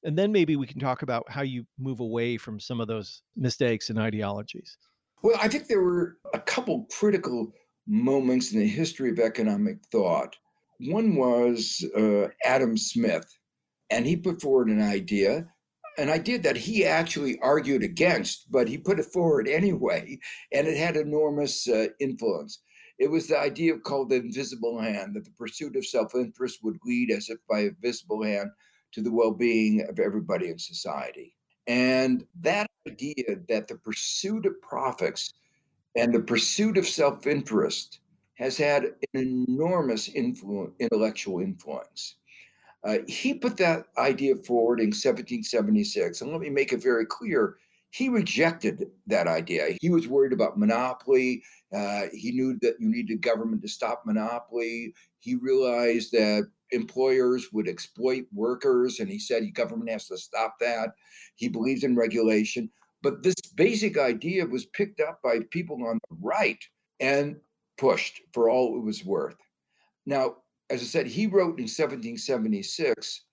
And 0.04 0.18
then 0.18 0.32
maybe 0.32 0.56
we 0.56 0.68
can 0.68 0.80
talk 0.80 1.02
about 1.02 1.30
how 1.30 1.42
you 1.42 1.66
move 1.78 2.00
away 2.00 2.38
from 2.38 2.60
some 2.60 2.80
of 2.80 2.88
those 2.88 3.22
mistakes 3.36 3.90
and 3.90 4.00
ideologies. 4.00 4.78
Well, 5.22 5.38
I 5.42 5.50
think 5.50 5.68
there 5.68 5.82
were 5.82 6.18
a 6.34 6.40
couple 6.40 6.86
critical 6.90 7.52
moments 7.86 8.54
in 8.54 8.60
the 8.60 8.68
history 8.68 9.10
of 9.10 9.20
economic 9.20 9.80
thought. 9.92 10.36
One 10.80 11.16
was 11.16 11.86
uh, 11.98 12.28
Adam 12.46 12.78
Smith, 12.78 13.26
and 13.90 14.06
he 14.06 14.16
put 14.16 14.42
forward 14.42 14.70
an 14.70 14.82
idea, 14.82 15.48
an 16.00 16.10
idea 16.10 16.40
that 16.40 16.56
he 16.56 16.86
actually 16.86 17.38
argued 17.40 17.84
against, 17.84 18.52
but 18.52 18.68
he 18.68 18.78
put 18.78 19.00
it 19.00 19.06
forward 19.06 19.48
anyway, 19.48 20.18
and 20.52 20.68
it 20.68 20.78
had 20.78 20.96
enormous 20.96 21.68
uh, 21.68 21.88
influence. 22.00 22.60
It 22.98 23.10
was 23.12 23.28
the 23.28 23.40
idea 23.40 23.78
called 23.78 24.10
the 24.10 24.18
invisible 24.18 24.80
hand, 24.80 25.16
that 25.16 25.26
the 25.26 25.32
pursuit 25.32 25.76
of 25.76 25.86
self 25.86 26.16
interest 26.16 26.60
would 26.64 26.78
lead, 26.84 27.12
as 27.12 27.30
if 27.30 27.38
by 27.50 27.60
a 27.62 27.72
visible 27.82 28.24
hand, 28.24 28.50
to 28.94 29.02
the 29.02 29.12
well 29.12 29.32
being 29.32 29.86
of 29.88 30.00
everybody 30.00 30.50
in 30.50 30.58
society. 30.58 31.36
And 31.68 32.26
that 32.42 32.68
idea 32.88 33.38
that 33.48 33.68
the 33.68 33.76
pursuit 33.76 34.46
of 34.46 34.62
profits 34.62 35.34
and 35.96 36.14
the 36.14 36.22
pursuit 36.22 36.78
of 36.78 36.88
self 36.88 37.28
interest 37.28 38.00
has 38.36 38.58
had 38.58 38.86
an 39.14 39.46
enormous 39.50 40.08
influence, 40.08 40.74
intellectual 40.80 41.42
influence. 41.42 42.16
Uh, 42.84 43.00
he 43.08 43.34
put 43.34 43.58
that 43.58 43.86
idea 43.98 44.36
forward 44.36 44.80
in 44.80 44.88
1776. 44.88 46.22
And 46.22 46.32
let 46.32 46.42
me 46.42 46.50
make 46.50 46.72
it 46.72 46.82
very 46.82 47.06
clear 47.06 47.58
he 47.92 48.10
rejected 48.10 48.86
that 49.08 49.28
idea. 49.28 49.76
He 49.82 49.90
was 49.90 50.08
worried 50.08 50.34
about 50.34 50.60
monopoly. 50.60 51.44
Uh, 51.74 52.04
he 52.14 52.32
knew 52.32 52.58
that 52.62 52.76
you 52.80 52.90
needed 52.90 53.22
government 53.22 53.62
to 53.64 53.68
stop 53.68 54.04
monopoly. 54.06 54.94
He 55.20 55.36
realized 55.36 56.12
that 56.12 56.50
employers 56.72 57.48
would 57.52 57.68
exploit 57.68 58.26
workers, 58.32 59.00
and 59.00 59.10
he 59.10 59.18
said 59.18 59.44
the 59.44 59.52
government 59.52 59.90
has 59.90 60.08
to 60.08 60.18
stop 60.18 60.56
that. 60.60 60.92
He 61.36 61.50
believes 61.50 61.84
in 61.84 61.96
regulation. 61.96 62.70
But 63.02 63.24
this 63.24 63.36
basic 63.56 63.98
idea 63.98 64.46
was 64.46 64.66
picked 64.66 65.00
up 65.00 65.22
by 65.24 65.40
people 65.50 65.84
on 65.88 66.00
the 66.10 66.18
right 66.22 66.64
and 67.00 67.38
pushed 67.78 68.22
for 68.34 68.50
all 68.50 68.78
it 68.78 68.84
was 68.84 69.06
worth. 69.06 69.38
Now, 70.06 70.38
as 70.70 70.82
I 70.82 70.86
said, 70.86 71.08
he 71.08 71.26
wrote 71.28 71.58
in 71.58 71.66
1776, 71.66 73.24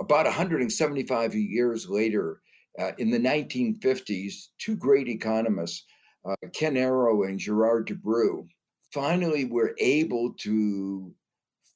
about 0.00 0.26
175 0.26 1.34
years 1.34 1.88
later, 1.88 2.40
uh, 2.78 2.92
in 2.98 3.10
the 3.10 3.18
1950s, 3.18 4.48
two 4.58 4.76
great 4.76 5.08
economists, 5.08 5.84
uh, 6.24 6.34
Ken 6.52 6.76
Arrow 6.76 7.24
and 7.24 7.38
Gerard 7.38 7.88
Debreu, 7.88 8.46
finally 8.92 9.44
were 9.44 9.74
able 9.78 10.32
to 10.40 11.12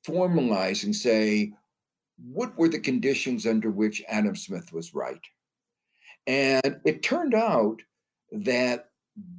formalize 0.06 0.84
and 0.84 0.94
say, 0.94 1.52
what 2.16 2.56
were 2.56 2.68
the 2.68 2.80
conditions 2.80 3.46
under 3.46 3.70
which 3.70 4.02
Adam 4.08 4.34
Smith 4.34 4.72
was 4.72 4.94
right? 4.94 5.20
And 6.26 6.80
it 6.84 7.02
turned 7.02 7.34
out 7.34 7.80
that 8.32 8.90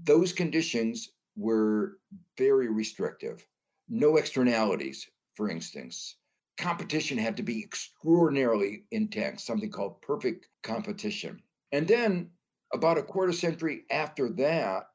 those 0.04 0.34
conditions 0.34 1.10
were 1.36 1.98
very 2.38 2.70
restrictive. 2.70 3.46
No 3.90 4.18
externalities, 4.18 5.08
for 5.39 5.50
instance. 5.50 6.17
Competition 6.58 7.17
had 7.17 7.38
to 7.38 7.43
be 7.43 7.63
extraordinarily 7.63 8.84
intense, 8.91 9.46
something 9.46 9.72
called 9.72 10.01
perfect 10.01 10.50
competition. 10.63 11.41
And 11.72 11.88
then, 11.88 12.31
about 12.74 12.98
a 12.98 13.03
quarter 13.03 13.31
century 13.31 13.84
after 13.89 14.29
that, 14.31 14.88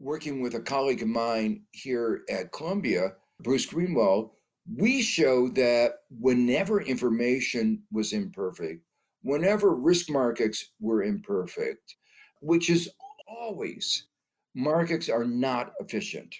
working 0.00 0.40
with 0.40 0.54
a 0.54 0.62
colleague 0.62 1.02
of 1.02 1.08
mine 1.08 1.64
here 1.72 2.22
at 2.30 2.52
Columbia, 2.52 3.12
Bruce 3.42 3.66
Greenwald, 3.66 4.30
we 4.78 5.02
showed 5.02 5.56
that 5.56 5.96
whenever 6.18 6.80
information 6.80 7.82
was 7.92 8.14
imperfect, 8.14 8.80
whenever 9.20 9.74
risk 9.74 10.08
markets 10.08 10.70
were 10.80 11.02
imperfect, 11.02 11.96
which 12.40 12.70
is 12.70 12.88
always, 13.28 14.06
markets 14.54 15.10
are 15.10 15.26
not 15.26 15.74
efficient. 15.80 16.34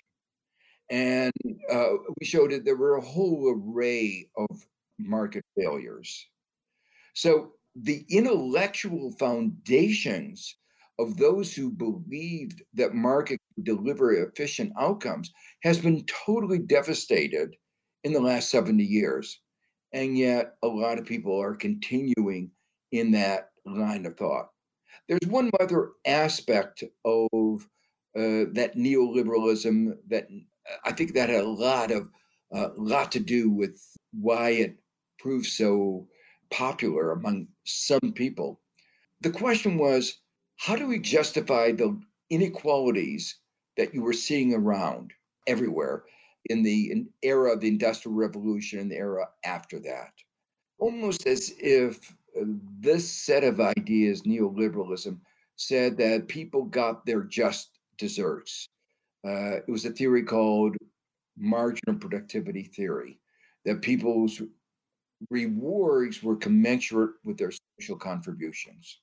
And 0.90 1.32
uh, 1.70 1.88
we 2.20 2.26
showed 2.26 2.50
that 2.50 2.64
there 2.64 2.76
were 2.76 2.96
a 2.96 3.00
whole 3.00 3.54
array 3.56 4.28
of 4.36 4.66
market 4.98 5.44
failures. 5.56 6.26
So 7.14 7.52
the 7.74 8.04
intellectual 8.10 9.12
foundations 9.18 10.56
of 10.98 11.16
those 11.16 11.54
who 11.54 11.70
believed 11.70 12.62
that 12.74 12.94
market 12.94 13.40
could 13.54 13.64
deliver 13.64 14.12
efficient 14.12 14.72
outcomes 14.78 15.32
has 15.62 15.78
been 15.78 16.04
totally 16.04 16.58
devastated 16.58 17.56
in 18.04 18.12
the 18.12 18.20
last 18.20 18.50
70 18.50 18.84
years. 18.84 19.40
And 19.92 20.16
yet, 20.16 20.54
a 20.62 20.66
lot 20.66 20.98
of 20.98 21.04
people 21.04 21.40
are 21.40 21.54
continuing 21.54 22.50
in 22.92 23.10
that 23.12 23.50
line 23.66 24.06
of 24.06 24.16
thought. 24.16 24.48
There's 25.08 25.28
one 25.28 25.50
other 25.60 25.90
aspect 26.06 26.82
of 27.04 27.68
uh, 28.16 28.48
that 28.52 28.74
neoliberalism 28.76 29.96
that 30.08 30.28
I 30.84 30.92
think 30.92 31.14
that 31.14 31.28
had 31.28 31.44
a 31.44 31.48
lot 31.48 31.90
of 31.90 32.08
a 32.52 32.56
uh, 32.56 32.70
lot 32.76 33.10
to 33.12 33.20
do 33.20 33.48
with 33.48 33.80
why 34.12 34.50
it 34.50 34.76
proved 35.18 35.46
so 35.46 36.06
popular 36.50 37.12
among 37.12 37.48
some 37.64 38.12
people. 38.14 38.60
The 39.22 39.30
question 39.30 39.78
was, 39.78 40.18
how 40.58 40.76
do 40.76 40.86
we 40.86 40.98
justify 40.98 41.72
the 41.72 41.98
inequalities 42.28 43.38
that 43.76 43.94
you 43.94 44.02
were 44.02 44.12
seeing 44.12 44.52
around 44.52 45.12
everywhere 45.46 46.04
in 46.46 46.62
the 46.62 47.06
era 47.22 47.52
of 47.52 47.60
the 47.60 47.68
Industrial 47.68 48.14
Revolution 48.14 48.80
and 48.80 48.90
the 48.90 48.96
era 48.96 49.28
after 49.44 49.78
that? 49.80 50.12
Almost 50.78 51.26
as 51.26 51.54
if 51.58 52.14
uh, 52.38 52.44
this 52.80 53.10
set 53.10 53.44
of 53.44 53.60
ideas, 53.60 54.22
neoliberalism, 54.22 55.18
said 55.56 55.96
that 55.98 56.28
people 56.28 56.64
got 56.64 57.06
their 57.06 57.22
just 57.22 57.78
desserts. 57.96 58.68
Uh, 59.24 59.56
it 59.66 59.70
was 59.70 59.84
a 59.84 59.90
theory 59.90 60.22
called 60.22 60.76
marginal 61.36 61.98
productivity 61.98 62.64
theory, 62.64 63.18
that 63.64 63.82
people's 63.82 64.42
rewards 65.30 66.22
were 66.22 66.36
commensurate 66.36 67.12
with 67.24 67.38
their 67.38 67.52
social 67.78 67.96
contributions. 67.96 68.98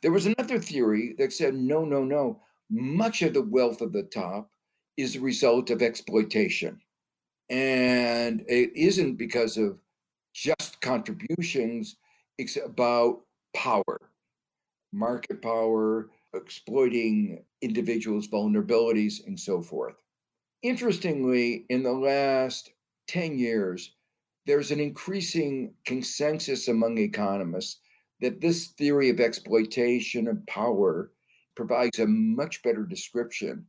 There 0.00 0.12
was 0.12 0.26
another 0.26 0.58
theory 0.58 1.14
that 1.18 1.32
said, 1.32 1.54
no, 1.54 1.84
no, 1.84 2.04
no, 2.04 2.40
much 2.70 3.22
of 3.22 3.34
the 3.34 3.42
wealth 3.42 3.80
of 3.80 3.92
the 3.92 4.04
top 4.04 4.50
is 4.96 5.16
a 5.16 5.20
result 5.20 5.70
of 5.70 5.82
exploitation. 5.82 6.80
And 7.50 8.44
it 8.48 8.70
isn't 8.74 9.16
because 9.16 9.56
of 9.56 9.78
just 10.32 10.80
contributions, 10.80 11.96
it's 12.38 12.56
about 12.56 13.20
power, 13.54 13.98
market 14.92 15.42
power, 15.42 16.08
exploiting 16.34 17.44
individuals' 17.60 18.28
vulnerabilities, 18.28 19.26
and 19.26 19.38
so 19.38 19.62
forth. 19.62 19.96
Interestingly, 20.62 21.66
in 21.68 21.82
the 21.82 21.92
last 21.92 22.70
10 23.08 23.38
years, 23.38 23.94
there's 24.46 24.70
an 24.70 24.80
increasing 24.80 25.74
consensus 25.84 26.68
among 26.68 26.98
economists 26.98 27.80
that 28.20 28.40
this 28.40 28.68
theory 28.68 29.10
of 29.10 29.20
exploitation 29.20 30.28
of 30.28 30.46
power 30.46 31.12
provides 31.56 31.98
a 31.98 32.06
much 32.06 32.62
better 32.62 32.84
description 32.84 33.66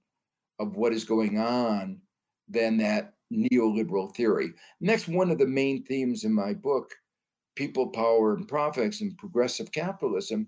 of 0.59 0.75
what 0.75 0.93
is 0.93 1.03
going 1.03 1.37
on 1.39 1.99
than 2.47 2.77
that 2.77 3.13
neoliberal 3.31 4.15
theory. 4.15 4.53
And 4.79 4.89
that's 4.89 5.07
one 5.07 5.31
of 5.31 5.39
the 5.39 5.47
main 5.47 5.83
themes 5.83 6.23
in 6.23 6.33
my 6.33 6.53
book, 6.53 6.93
People, 7.55 7.87
Power, 7.87 8.35
and 8.35 8.47
Profits 8.47 9.01
and 9.01 9.17
Progressive 9.17 9.71
Capitalism. 9.71 10.47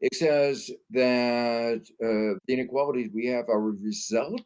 It 0.00 0.14
says 0.14 0.70
that 0.90 1.80
uh, 2.02 2.38
the 2.46 2.54
inequalities 2.54 3.10
we 3.14 3.26
have 3.26 3.48
are 3.48 3.68
a 3.68 3.72
result 3.82 4.44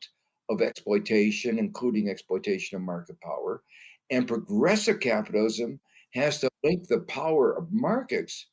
of 0.49 0.62
exploitation, 0.62 1.59
including 1.59 2.09
exploitation 2.09 2.76
of 2.76 2.83
market 2.83 3.21
power. 3.21 3.62
And 4.11 4.26
progressive 4.26 5.00
capitalism 5.00 5.80
has 6.14 6.40
to 6.40 6.50
link 6.64 6.88
the 6.88 7.00
power 7.00 7.57
of 7.57 7.69
markets, 7.73 8.49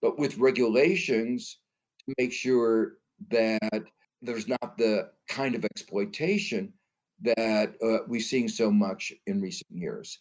but 0.00 0.18
with 0.18 0.38
regulations 0.38 1.58
to 2.06 2.14
make 2.18 2.32
sure 2.32 2.94
that 3.30 3.84
there's 4.22 4.48
not 4.48 4.78
the 4.78 5.10
kind 5.28 5.54
of 5.54 5.64
exploitation 5.64 6.72
that 7.22 7.74
uh, 7.84 7.98
we've 8.08 8.22
seen 8.22 8.48
so 8.48 8.70
much 8.70 9.12
in 9.26 9.40
recent 9.40 9.70
years. 9.70 10.20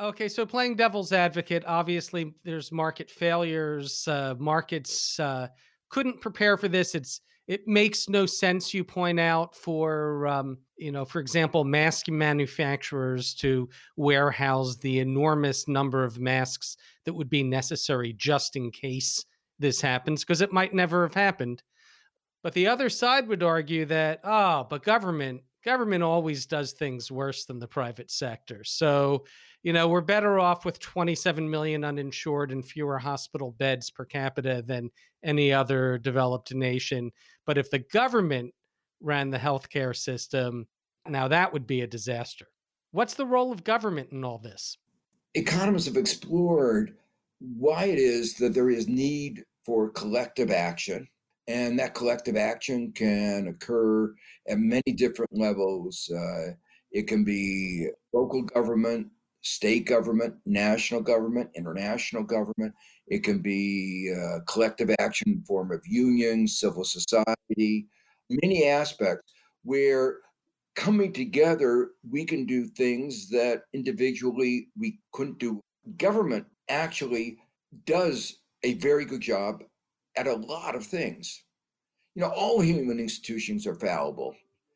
Okay, 0.00 0.28
so 0.28 0.44
playing 0.44 0.76
devil's 0.76 1.12
advocate, 1.12 1.64
obviously 1.66 2.34
there's 2.44 2.72
market 2.72 3.10
failures. 3.10 4.06
Uh, 4.08 4.34
markets 4.38 5.18
uh, 5.20 5.48
couldn't 5.88 6.20
prepare 6.20 6.56
for 6.56 6.68
this. 6.68 6.94
It's 6.94 7.20
it 7.46 7.68
makes 7.68 8.08
no 8.08 8.24
sense. 8.26 8.72
You 8.72 8.84
point 8.84 9.20
out 9.20 9.54
for 9.54 10.26
um, 10.26 10.58
you 10.76 10.90
know, 10.90 11.04
for 11.04 11.20
example, 11.20 11.62
mask 11.64 12.08
manufacturers 12.08 13.34
to 13.34 13.68
warehouse 13.96 14.76
the 14.76 14.98
enormous 14.98 15.68
number 15.68 16.02
of 16.02 16.18
masks 16.18 16.76
that 17.04 17.12
would 17.12 17.30
be 17.30 17.42
necessary 17.42 18.12
just 18.12 18.56
in 18.56 18.70
case 18.70 19.24
this 19.58 19.80
happens, 19.80 20.24
because 20.24 20.40
it 20.40 20.52
might 20.52 20.74
never 20.74 21.02
have 21.02 21.14
happened. 21.14 21.62
But 22.42 22.54
the 22.54 22.66
other 22.66 22.88
side 22.88 23.28
would 23.28 23.42
argue 23.42 23.84
that, 23.86 24.20
oh, 24.24 24.66
but 24.68 24.82
government 24.82 25.42
government 25.64 26.02
always 26.02 26.46
does 26.46 26.72
things 26.72 27.10
worse 27.10 27.46
than 27.46 27.58
the 27.58 27.66
private 27.68 28.10
sector. 28.10 28.62
So, 28.64 29.24
you 29.64 29.72
know, 29.72 29.88
we're 29.88 30.02
better 30.02 30.38
off 30.38 30.66
with 30.66 30.78
27 30.78 31.50
million 31.50 31.84
uninsured 31.84 32.52
and 32.52 32.64
fewer 32.64 32.98
hospital 32.98 33.50
beds 33.50 33.90
per 33.90 34.04
capita 34.04 34.62
than 34.64 34.90
any 35.24 35.54
other 35.54 35.96
developed 35.96 36.54
nation. 36.54 37.10
But 37.46 37.56
if 37.56 37.70
the 37.70 37.78
government 37.78 38.52
ran 39.00 39.30
the 39.30 39.38
healthcare 39.38 39.96
system, 39.96 40.68
now 41.08 41.28
that 41.28 41.52
would 41.52 41.66
be 41.66 41.80
a 41.80 41.86
disaster. 41.86 42.46
What's 42.90 43.14
the 43.14 43.24
role 43.24 43.52
of 43.52 43.64
government 43.64 44.10
in 44.12 44.22
all 44.22 44.38
this? 44.38 44.76
Economists 45.32 45.86
have 45.86 45.96
explored 45.96 46.94
why 47.40 47.84
it 47.86 47.98
is 47.98 48.34
that 48.34 48.52
there 48.52 48.70
is 48.70 48.86
need 48.86 49.44
for 49.64 49.88
collective 49.90 50.50
action 50.50 51.08
and 51.48 51.78
that 51.78 51.94
collective 51.94 52.36
action 52.36 52.92
can 52.92 53.48
occur 53.48 54.14
at 54.46 54.58
many 54.58 54.92
different 54.94 55.30
levels. 55.32 56.10
Uh, 56.14 56.52
it 56.92 57.06
can 57.06 57.24
be 57.24 57.88
local 58.12 58.42
government, 58.42 59.08
state 59.44 59.86
government, 59.86 60.34
national 60.46 61.02
government, 61.02 61.50
international 61.54 62.22
government. 62.22 62.74
It 63.06 63.22
can 63.22 63.40
be 63.40 64.12
uh, 64.16 64.40
collective 64.48 64.90
action 64.98 65.30
in 65.30 65.44
form 65.44 65.70
of 65.70 65.82
unions, 65.86 66.58
civil 66.58 66.84
society, 66.84 67.86
many 68.30 68.66
aspects 68.66 69.32
where 69.62 70.16
coming 70.74 71.12
together 71.12 71.90
we 72.10 72.24
can 72.24 72.46
do 72.46 72.66
things 72.66 73.28
that 73.28 73.62
individually 73.72 74.68
we 74.78 74.98
couldn't 75.12 75.38
do. 75.38 75.60
Government 75.98 76.46
actually 76.68 77.36
does 77.84 78.38
a 78.62 78.74
very 78.74 79.04
good 79.04 79.20
job 79.20 79.62
at 80.16 80.26
a 80.26 80.34
lot 80.34 80.74
of 80.74 80.84
things. 80.84 81.44
You 82.14 82.22
know, 82.22 82.30
all 82.30 82.60
human 82.60 82.98
institutions 82.98 83.66
are 83.66 83.74
fallible. 83.74 84.34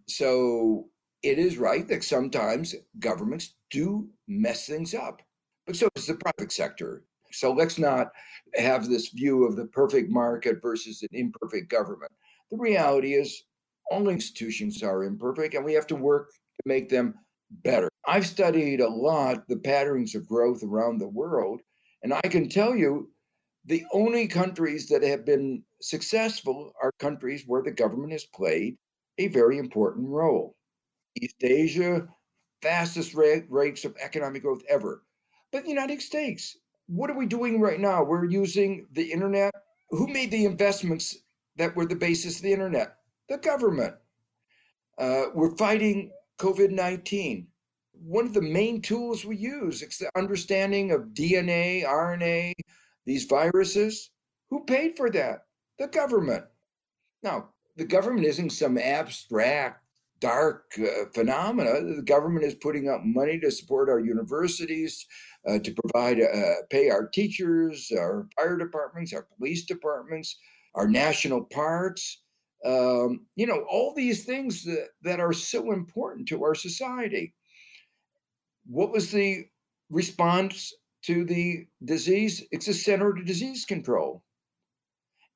So 0.08 0.88
it 1.22 1.38
is 1.38 1.58
right 1.58 1.86
that 1.88 2.04
sometimes 2.04 2.74
governments 3.00 3.54
do 3.70 4.08
mess 4.26 4.66
things 4.66 4.94
up, 4.94 5.20
but 5.66 5.76
so 5.76 5.88
does 5.94 6.06
the 6.06 6.14
private 6.14 6.52
sector. 6.52 7.04
So 7.32 7.52
let's 7.52 7.78
not 7.78 8.12
have 8.54 8.88
this 8.88 9.08
view 9.08 9.44
of 9.44 9.56
the 9.56 9.66
perfect 9.66 10.10
market 10.10 10.62
versus 10.62 11.02
an 11.02 11.08
imperfect 11.12 11.70
government. 11.70 12.12
The 12.50 12.56
reality 12.56 13.14
is, 13.14 13.44
all 13.90 14.08
institutions 14.08 14.82
are 14.82 15.04
imperfect, 15.04 15.54
and 15.54 15.64
we 15.64 15.74
have 15.74 15.86
to 15.88 15.96
work 15.96 16.30
to 16.30 16.62
make 16.66 16.88
them 16.88 17.14
better. 17.50 17.88
I've 18.06 18.26
studied 18.26 18.80
a 18.80 18.88
lot 18.88 19.48
the 19.48 19.56
patterns 19.56 20.14
of 20.14 20.26
growth 20.26 20.62
around 20.62 20.98
the 20.98 21.08
world, 21.08 21.60
and 22.02 22.14
I 22.14 22.20
can 22.20 22.48
tell 22.48 22.76
you 22.76 23.10
the 23.64 23.84
only 23.92 24.26
countries 24.28 24.88
that 24.88 25.02
have 25.02 25.26
been 25.26 25.62
successful 25.80 26.72
are 26.82 26.92
countries 26.98 27.44
where 27.46 27.62
the 27.62 27.70
government 27.70 28.12
has 28.12 28.24
played 28.24 28.76
a 29.18 29.28
very 29.28 29.58
important 29.58 30.08
role. 30.08 30.54
East 31.22 31.36
Asia, 31.42 32.08
fastest 32.62 33.14
rate, 33.14 33.44
rates 33.48 33.84
of 33.84 33.96
economic 34.00 34.42
growth 34.42 34.62
ever. 34.68 35.02
But 35.52 35.64
the 35.64 35.70
United 35.70 36.02
States, 36.02 36.56
what 36.86 37.10
are 37.10 37.16
we 37.16 37.26
doing 37.26 37.60
right 37.60 37.80
now? 37.80 38.02
We're 38.02 38.24
using 38.24 38.86
the 38.92 39.12
internet. 39.12 39.52
Who 39.90 40.06
made 40.08 40.30
the 40.30 40.44
investments 40.44 41.16
that 41.56 41.74
were 41.74 41.86
the 41.86 41.96
basis 41.96 42.36
of 42.36 42.42
the 42.42 42.52
internet? 42.52 42.96
The 43.28 43.38
government. 43.38 43.94
Uh, 44.98 45.26
we're 45.34 45.56
fighting 45.56 46.10
COVID 46.38 46.70
19. 46.70 47.46
One 47.92 48.26
of 48.26 48.34
the 48.34 48.42
main 48.42 48.80
tools 48.80 49.24
we 49.24 49.36
use 49.36 49.82
is 49.82 49.98
the 49.98 50.10
understanding 50.16 50.92
of 50.92 51.14
DNA, 51.14 51.84
RNA, 51.84 52.52
these 53.06 53.24
viruses, 53.24 54.10
who 54.50 54.64
paid 54.64 54.96
for 54.96 55.10
that? 55.10 55.46
The 55.78 55.88
government. 55.88 56.44
Now, 57.22 57.50
the 57.76 57.84
government 57.84 58.26
isn't 58.26 58.50
some 58.50 58.78
abstract, 58.78 59.82
dark 60.20 60.72
uh, 60.78 61.06
phenomena. 61.14 61.80
The 61.96 62.02
government 62.02 62.44
is 62.44 62.54
putting 62.54 62.88
up 62.88 63.02
money 63.04 63.38
to 63.40 63.50
support 63.50 63.88
our 63.88 64.00
universities, 64.00 65.06
uh, 65.48 65.58
to 65.58 65.74
provide, 65.74 66.20
uh, 66.20 66.62
pay 66.70 66.90
our 66.90 67.08
teachers, 67.08 67.90
our 67.96 68.28
fire 68.36 68.56
departments, 68.56 69.12
our 69.12 69.26
police 69.36 69.64
departments, 69.64 70.36
our 70.74 70.88
national 70.88 71.44
parks. 71.44 72.22
Um, 72.64 73.26
you 73.36 73.46
know, 73.46 73.64
all 73.70 73.94
these 73.94 74.24
things 74.24 74.64
that, 74.64 74.88
that 75.02 75.20
are 75.20 75.32
so 75.32 75.72
important 75.72 76.28
to 76.28 76.42
our 76.42 76.56
society. 76.56 77.34
What 78.66 78.90
was 78.90 79.12
the 79.12 79.44
response 79.90 80.72
to 81.04 81.24
the 81.24 81.66
disease. 81.84 82.44
It's 82.50 82.68
a 82.68 82.74
center 82.74 83.12
to 83.14 83.24
disease 83.24 83.64
control. 83.64 84.22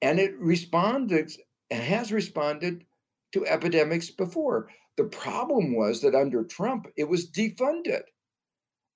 And 0.00 0.18
it 0.18 0.34
responded 0.38 1.32
and 1.70 1.82
has 1.82 2.12
responded 2.12 2.84
to 3.32 3.46
epidemics 3.46 4.10
before. 4.10 4.68
The 4.96 5.04
problem 5.04 5.74
was 5.74 6.00
that 6.02 6.14
under 6.14 6.44
Trump, 6.44 6.86
it 6.96 7.08
was 7.08 7.30
defunded. 7.30 8.02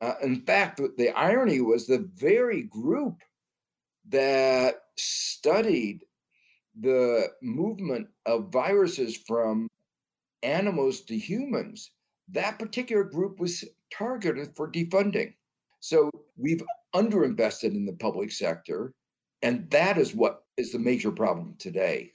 Uh, 0.01 0.15
in 0.23 0.43
fact, 0.43 0.81
the 0.99 1.11
irony 1.17 1.61
was 1.61 1.87
the 1.87 2.09
very 2.15 2.63
group 2.63 3.23
that 4.09 4.77
studied 4.97 6.01
the 6.79 7.29
movement 7.43 8.09
of 8.27 8.53
viruses 8.53 9.17
from 9.17 9.69
animals 10.43 11.03
to 11.03 11.19
humans, 11.19 11.91
that 12.29 12.59
particular 12.59 13.05
group 13.05 13.41
was 13.41 13.65
targeted 13.93 14.55
for 14.57 14.71
defunding. 14.71 15.35
So 15.81 16.11
we've 16.37 16.63
underinvested 16.95 17.75
in 17.75 17.87
the 17.87 17.93
public 17.95 18.33
sector, 18.33 18.93
and 19.43 19.71
that 19.71 19.99
is 19.99 20.15
what 20.15 20.45
is 20.57 20.73
the 20.73 20.79
major 20.79 21.11
problem 21.11 21.55
today. 21.59 22.13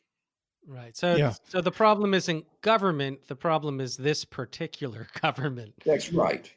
Right. 0.68 0.96
So 0.96 1.16
Yeah. 1.16 1.34
so 1.48 1.62
the 1.62 1.72
problem 1.72 2.14
isn't 2.14 2.46
government, 2.62 3.28
the 3.28 3.36
problem 3.36 3.82
is 3.82 3.98
this 3.98 4.24
particular 4.26 5.08
government. 5.22 5.74
That's 5.86 6.12
right. 6.14 6.52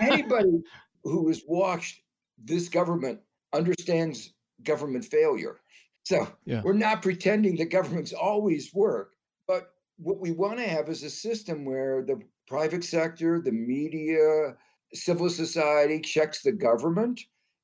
Anybody 0.00 0.62
who 1.04 1.28
has 1.28 1.42
watched 1.46 2.02
this 2.38 2.68
government 2.68 3.20
understands 3.52 4.32
government 4.62 5.04
failure. 5.04 5.60
So 6.04 6.26
Yeah. 6.44 6.62
we're 6.62 6.72
not 6.72 7.02
pretending 7.02 7.56
that 7.56 7.66
governments 7.70 8.12
always 8.12 8.72
work, 8.74 9.14
but 9.46 9.74
what 9.96 10.18
we 10.18 10.32
want 10.32 10.58
to 10.58 10.66
have 10.68 10.88
is 10.88 11.02
a 11.02 11.10
system 11.10 11.64
where 11.64 12.02
the 12.02 12.20
private 12.48 12.84
sector, 12.84 13.40
the 13.40 13.52
media, 13.52 14.56
civil 14.94 15.30
society 15.30 16.00
checks 16.00 16.42
the 16.42 16.52
government 16.52 17.20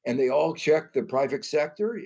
and 0.07 0.19
they 0.19 0.29
all 0.29 0.55
check 0.55 0.93
the 0.93 1.03
private 1.03 1.45
sector. 1.45 2.01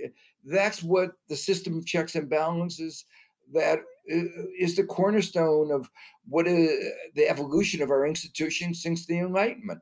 That's 0.45 0.83
what 0.83 1.13
the 1.29 1.37
system 1.37 1.79
of 1.79 1.87
checks 1.87 2.17
and 2.17 2.29
balances 2.29 3.05
that 3.53 3.81
is 4.07 4.77
the 4.77 4.85
cornerstone 4.85 5.71
of 5.71 5.89
what 6.27 6.47
is 6.47 6.71
the 7.15 7.29
evolution 7.29 7.83
of 7.83 7.91
our 7.91 8.07
institutions 8.07 8.83
since 8.83 9.07
the 9.07 9.19
Enlightenment. 9.19 9.81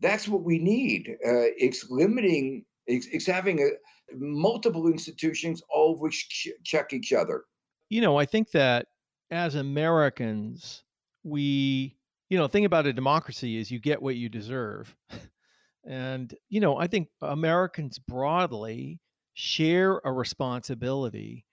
That's 0.00 0.28
what 0.28 0.42
we 0.42 0.58
need. 0.58 1.16
Uh, 1.24 1.48
it's 1.56 1.90
limiting. 1.90 2.64
It's, 2.86 3.06
it's 3.06 3.26
having 3.26 3.60
a, 3.60 3.68
multiple 4.14 4.88
institutions, 4.88 5.62
all 5.70 5.94
of 5.94 6.00
which 6.00 6.28
ch- 6.28 6.62
check 6.62 6.92
each 6.92 7.12
other. 7.12 7.44
You 7.88 8.02
know, 8.02 8.18
I 8.18 8.26
think 8.26 8.50
that 8.50 8.86
as 9.30 9.54
Americans, 9.54 10.82
we 11.22 11.96
you 12.34 12.38
know, 12.38 12.48
thing 12.48 12.64
about 12.64 12.86
a 12.86 12.92
democracy 12.92 13.58
is 13.58 13.70
you 13.70 13.78
get 13.78 14.00
what 14.00 14.16
you 14.16 14.28
deserve. 14.28 14.94
and, 15.86 16.34
you 16.48 16.60
know, 16.60 16.76
I 16.76 16.86
think 16.86 17.08
Americans 17.20 17.98
broadly 17.98 19.00
share 19.34 20.00
a 20.04 20.12
responsibility 20.12 21.44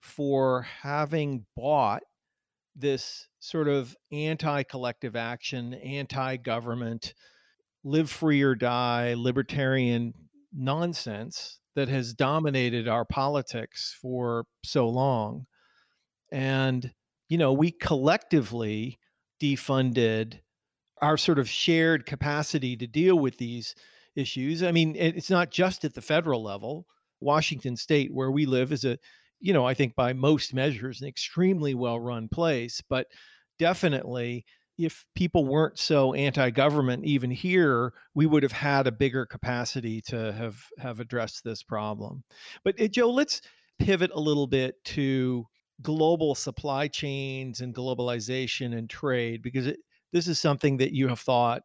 for 0.00 0.62
having 0.62 1.44
bought 1.56 2.02
this 2.76 3.26
sort 3.40 3.68
of 3.68 3.96
anti 4.12 4.62
collective 4.62 5.16
action, 5.16 5.74
anti 5.74 6.36
government, 6.36 7.14
live 7.84 8.10
free 8.10 8.42
or 8.42 8.54
die 8.54 9.14
libertarian 9.16 10.14
nonsense 10.52 11.60
that 11.74 11.88
has 11.88 12.14
dominated 12.14 12.88
our 12.88 13.04
politics 13.04 13.96
for 14.00 14.44
so 14.64 14.88
long. 14.88 15.46
And, 16.32 16.92
you 17.28 17.38
know, 17.38 17.52
we 17.52 17.70
collectively 17.70 18.98
defunded 19.40 20.40
our 21.00 21.16
sort 21.16 21.38
of 21.38 21.48
shared 21.48 22.06
capacity 22.06 22.76
to 22.76 22.86
deal 22.86 23.18
with 23.18 23.38
these 23.38 23.74
issues. 24.16 24.62
I 24.62 24.72
mean, 24.72 24.96
it's 24.96 25.30
not 25.30 25.50
just 25.50 25.84
at 25.84 25.94
the 25.94 26.02
federal 26.02 26.42
level. 26.42 26.86
Washington 27.20 27.76
State, 27.76 28.12
where 28.12 28.30
we 28.30 28.46
live, 28.46 28.72
is 28.72 28.84
a, 28.84 28.98
you 29.40 29.52
know, 29.52 29.66
I 29.66 29.74
think 29.74 29.94
by 29.94 30.12
most 30.12 30.54
measures, 30.54 31.00
an 31.00 31.08
extremely 31.08 31.74
well 31.74 32.00
run 32.00 32.28
place. 32.28 32.82
But 32.88 33.06
definitely, 33.58 34.44
if 34.78 35.04
people 35.16 35.44
weren't 35.44 35.78
so 35.78 36.14
anti-government 36.14 37.04
even 37.04 37.30
here 37.30 37.92
we 38.14 38.26
would 38.26 38.44
have 38.44 38.52
had 38.52 38.86
a 38.86 38.92
bigger 38.92 39.26
capacity 39.26 40.00
to 40.00 40.32
have 40.32 40.56
have 40.78 41.00
addressed 41.00 41.42
this 41.42 41.62
problem 41.62 42.22
but 42.64 42.80
uh, 42.80 42.86
joe 42.86 43.10
let's 43.10 43.42
pivot 43.78 44.10
a 44.14 44.20
little 44.20 44.46
bit 44.46 44.76
to 44.84 45.44
global 45.82 46.34
supply 46.34 46.88
chains 46.88 47.60
and 47.60 47.74
globalization 47.74 48.76
and 48.76 48.88
trade 48.88 49.42
because 49.42 49.66
it, 49.66 49.78
this 50.12 50.26
is 50.26 50.38
something 50.38 50.76
that 50.76 50.92
you 50.92 51.08
have 51.08 51.20
thought 51.20 51.62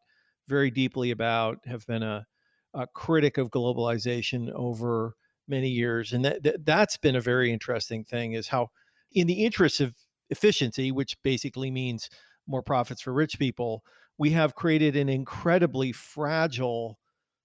very 0.47 0.69
deeply 0.69 1.11
about 1.11 1.57
have 1.65 1.85
been 1.87 2.03
a, 2.03 2.25
a 2.73 2.85
critic 2.87 3.37
of 3.37 3.49
globalization 3.49 4.51
over 4.53 5.15
many 5.47 5.69
years 5.69 6.13
and 6.13 6.23
that, 6.23 6.41
that 6.43 6.65
that's 6.65 6.97
been 6.97 7.15
a 7.15 7.21
very 7.21 7.51
interesting 7.51 8.03
thing 8.03 8.33
is 8.33 8.47
how 8.47 8.69
in 9.11 9.27
the 9.27 9.43
interest 9.45 9.81
of 9.81 9.93
efficiency 10.29 10.91
which 10.91 11.15
basically 11.23 11.69
means 11.69 12.09
more 12.47 12.61
profits 12.61 13.01
for 13.01 13.13
rich 13.13 13.39
people, 13.39 13.83
we 14.17 14.31
have 14.31 14.55
created 14.55 14.95
an 14.95 15.09
incredibly 15.09 15.91
fragile 15.91 16.99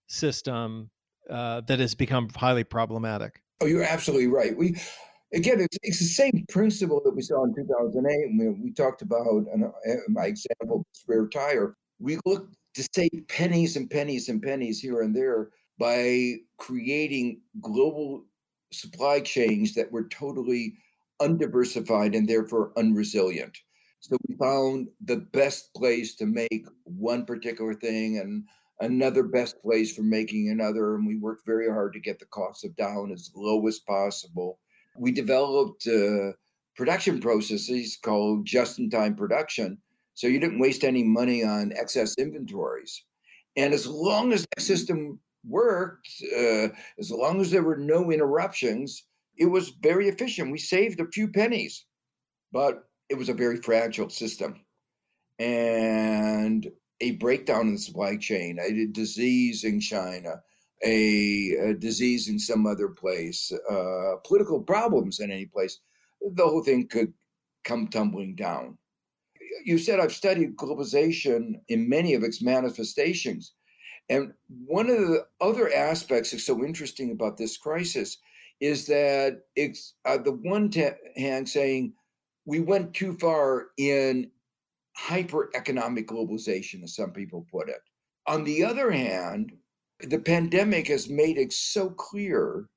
system 0.06 0.90
uh, 1.30 1.60
that 1.62 1.78
has 1.78 1.94
become 1.94 2.28
highly 2.34 2.64
problematic. 2.64 3.42
Oh, 3.60 3.66
you're 3.66 3.82
absolutely 3.82 4.28
right. 4.28 4.56
We 4.56 4.76
again, 5.34 5.60
it's, 5.60 5.76
it's 5.82 5.98
the 5.98 6.06
same 6.06 6.44
principle 6.48 7.02
that 7.04 7.14
we 7.14 7.22
saw 7.22 7.44
in 7.44 7.54
2008 7.54 8.38
when 8.38 8.62
we 8.62 8.72
talked 8.72 9.02
about 9.02 9.44
uh, 9.52 9.94
my 10.08 10.26
example, 10.26 10.86
spare 10.92 11.26
tire. 11.28 11.74
We 11.98 12.18
look 12.24 12.48
to 12.74 12.88
save 12.94 13.24
pennies 13.28 13.76
and 13.76 13.90
pennies 13.90 14.28
and 14.28 14.42
pennies 14.42 14.80
here 14.80 15.02
and 15.02 15.14
there 15.14 15.50
by 15.78 16.34
creating 16.58 17.40
global 17.60 18.24
supply 18.72 19.20
chains 19.20 19.74
that 19.74 19.90
were 19.90 20.08
totally 20.08 20.74
undiversified 21.20 22.14
and 22.14 22.28
therefore 22.28 22.72
unresilient. 22.76 23.56
So 24.00 24.16
we 24.28 24.36
found 24.36 24.88
the 25.04 25.16
best 25.16 25.74
place 25.74 26.14
to 26.16 26.26
make 26.26 26.66
one 26.84 27.24
particular 27.24 27.74
thing 27.74 28.18
and 28.18 28.44
another 28.80 29.24
best 29.24 29.60
place 29.60 29.94
for 29.94 30.02
making 30.02 30.50
another. 30.50 30.94
And 30.94 31.06
we 31.06 31.16
worked 31.16 31.44
very 31.44 31.68
hard 31.68 31.92
to 31.94 32.00
get 32.00 32.18
the 32.18 32.26
costs 32.26 32.64
of 32.64 32.76
down 32.76 33.10
as 33.12 33.30
low 33.34 33.66
as 33.66 33.80
possible. 33.80 34.60
We 34.96 35.10
developed 35.10 35.86
uh, 35.86 36.32
production 36.76 37.20
processes 37.20 37.98
called 38.00 38.46
just 38.46 38.78
in 38.78 38.88
time 38.88 39.16
production. 39.16 39.78
So 40.14 40.26
you 40.26 40.38
didn't 40.38 40.60
waste 40.60 40.84
any 40.84 41.02
money 41.02 41.44
on 41.44 41.72
excess 41.76 42.14
inventories. 42.18 43.04
And 43.56 43.74
as 43.74 43.86
long 43.86 44.32
as 44.32 44.46
that 44.56 44.62
system 44.62 45.18
worked, 45.48 46.08
uh, 46.36 46.68
as 46.98 47.10
long 47.10 47.40
as 47.40 47.50
there 47.50 47.62
were 47.62 47.76
no 47.76 48.10
interruptions, 48.10 49.04
it 49.36 49.46
was 49.46 49.70
very 49.80 50.08
efficient. 50.08 50.52
We 50.52 50.58
saved 50.58 51.00
a 51.00 51.10
few 51.10 51.28
pennies, 51.28 51.84
but 52.52 52.84
it 53.08 53.16
was 53.16 53.28
a 53.28 53.34
very 53.34 53.56
fragile 53.56 54.10
system 54.10 54.60
and 55.38 56.70
a 57.00 57.12
breakdown 57.12 57.68
in 57.68 57.74
the 57.74 57.78
supply 57.78 58.16
chain, 58.16 58.58
a 58.58 58.86
disease 58.86 59.64
in 59.64 59.80
China, 59.80 60.42
a, 60.84 61.52
a 61.52 61.74
disease 61.74 62.28
in 62.28 62.38
some 62.38 62.66
other 62.66 62.88
place, 62.88 63.52
uh, 63.70 64.16
political 64.24 64.60
problems 64.60 65.20
in 65.20 65.30
any 65.30 65.46
place, 65.46 65.78
the 66.34 66.44
whole 66.44 66.62
thing 66.62 66.88
could 66.88 67.12
come 67.64 67.86
tumbling 67.88 68.34
down. 68.34 68.76
You 69.64 69.78
said 69.78 70.00
I've 70.00 70.12
studied 70.12 70.56
globalization 70.56 71.54
in 71.68 71.88
many 71.88 72.14
of 72.14 72.22
its 72.22 72.42
manifestations. 72.42 73.54
And 74.10 74.32
one 74.66 74.88
of 74.88 74.96
the 74.96 75.26
other 75.40 75.72
aspects 75.72 76.30
that's 76.30 76.44
so 76.44 76.64
interesting 76.64 77.10
about 77.10 77.36
this 77.36 77.56
crisis 77.56 78.18
is 78.60 78.86
that 78.86 79.42
it's 79.54 79.94
uh, 80.04 80.18
the 80.18 80.32
one 80.32 80.70
t- 80.70 80.88
hand 81.16 81.48
saying 81.48 81.92
we 82.44 82.60
went 82.60 82.94
too 82.94 83.12
far 83.14 83.66
in 83.76 84.30
hyper 84.96 85.50
economic 85.54 86.08
globalization, 86.08 86.82
as 86.82 86.96
some 86.96 87.12
people 87.12 87.46
put 87.52 87.68
it. 87.68 87.80
On 88.26 88.44
the 88.44 88.64
other 88.64 88.90
hand, 88.90 89.52
the 90.00 90.18
pandemic 90.18 90.88
has 90.88 91.08
made 91.08 91.38
it 91.38 91.52
so 91.52 91.90
clear 91.90 92.68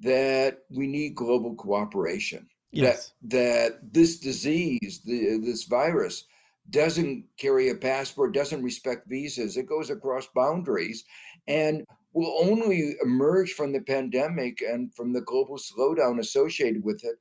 that 0.00 0.58
we 0.70 0.86
need 0.86 1.14
global 1.14 1.54
cooperation. 1.54 2.46
Yes. 2.72 3.12
That, 3.22 3.70
that 3.70 3.92
this 3.92 4.20
disease, 4.20 5.00
the, 5.04 5.38
this 5.38 5.64
virus, 5.64 6.24
doesn't 6.68 7.24
carry 7.38 7.70
a 7.70 7.74
passport, 7.74 8.34
doesn't 8.34 8.62
respect 8.62 9.08
visas, 9.08 9.56
it 9.56 9.66
goes 9.66 9.90
across 9.90 10.28
boundaries, 10.34 11.04
and 11.48 11.84
will 12.12 12.36
only 12.40 12.94
emerge 13.02 13.52
from 13.52 13.72
the 13.72 13.80
pandemic 13.80 14.62
and 14.62 14.94
from 14.94 15.12
the 15.12 15.22
global 15.22 15.56
slowdown 15.56 16.20
associated 16.20 16.84
with 16.84 17.02
it 17.04 17.16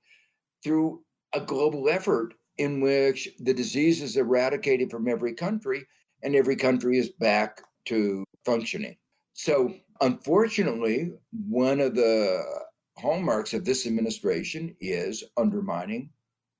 through 0.63 1.01
a 1.33 1.39
global 1.39 1.89
effort 1.89 2.33
in 2.57 2.81
which 2.81 3.29
the 3.39 3.53
disease 3.53 4.01
is 4.01 4.17
eradicated 4.17 4.91
from 4.91 5.07
every 5.07 5.33
country 5.33 5.85
and 6.23 6.35
every 6.35 6.55
country 6.55 6.97
is 6.97 7.09
back 7.09 7.61
to 7.85 8.25
functioning. 8.45 8.97
So, 9.33 9.73
unfortunately, 10.01 11.13
one 11.47 11.79
of 11.79 11.95
the 11.95 12.43
hallmarks 12.97 13.53
of 13.53 13.63
this 13.63 13.87
administration 13.87 14.75
is 14.81 15.23
undermining 15.37 16.09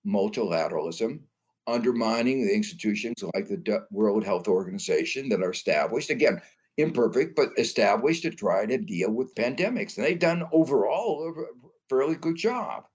multilateralism, 0.08 1.20
undermining 1.67 2.45
the 2.45 2.54
institutions 2.54 3.24
like 3.34 3.48
the 3.48 3.86
World 3.91 4.24
Health 4.24 4.48
Organization 4.48 5.30
that 5.30 5.41
are 5.41 5.52
established. 5.52 6.10
Again, 6.10 6.41
imperfect, 6.78 7.36
but 7.36 7.50
established 7.58 8.24
to 8.24 8.32
try 8.32 8.65
to 8.65 8.78
deal 8.78 9.12
with 9.12 9.36
pandemics. 9.36 9.98
And 9.98 10.06
they've 10.06 10.19
done 10.19 10.43
overall 10.52 11.30
a 11.30 11.43
fairly 11.89 12.15
good 12.15 12.38
job. 12.38 12.86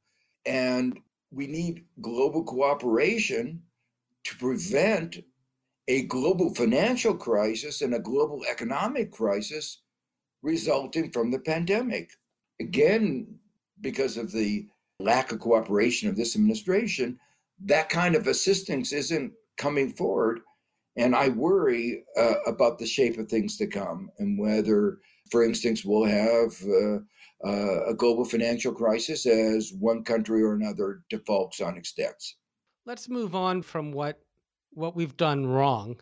And 0.47 0.99
we 1.31 1.47
need 1.47 1.85
global 2.01 2.45
cooperation 2.45 3.63
to 4.25 4.37
prevent 4.37 5.23
a 5.89 6.05
global 6.05 6.55
financial 6.55 7.15
crisis 7.15 7.83
and 7.83 7.95
a 7.95 7.99
global 7.99 8.43
economic 8.51 9.11
crisis 9.11 9.83
resulting 10.43 11.11
from 11.11 11.31
the 11.31 11.39
pandemic. 11.39 12.11
Again, 12.61 13.27
because 13.81 14.17
of 14.17 14.33
the 14.33 14.67
lack 15.01 15.33
of 15.33 15.41
cooperation 15.41 16.09
of 16.09 16.17
this 16.17 16.37
administration, 16.37 17.19
that 17.65 17.89
kind 17.89 18.15
of 18.15 18.27
assistance 18.27 18.93
isn't 18.93 19.33
coming 19.57 19.93
forward. 19.93 20.41
And 20.97 21.15
I 21.15 21.29
worry 21.31 22.05
uh, 22.17 22.35
about 22.47 22.79
the 22.79 22.87
shape 22.87 23.19
of 23.19 23.29
things 23.29 23.57
to 23.57 23.67
come 23.67 24.11
and 24.19 24.39
whether, 24.39 24.99
for 25.31 25.45
instance, 25.45 25.85
we'll 25.85 26.05
have 26.05 26.53
uh, 26.63 26.99
uh, 27.47 27.91
a 27.91 27.95
global 27.95 28.25
financial 28.25 28.73
crisis 28.73 29.27
as 29.27 29.73
one 29.79 30.05
country 30.05 30.43
or 30.43 30.55
another 30.55 31.03
defaults 31.11 31.61
on 31.61 31.77
its 31.77 31.93
debts. 31.93 32.37
Let's 32.87 33.09
move 33.09 33.35
on 33.35 33.63
from 33.63 33.93
what 33.93 34.21
what 34.71 34.97
we've 34.97 35.17
done 35.17 35.47
wrong 35.47 36.01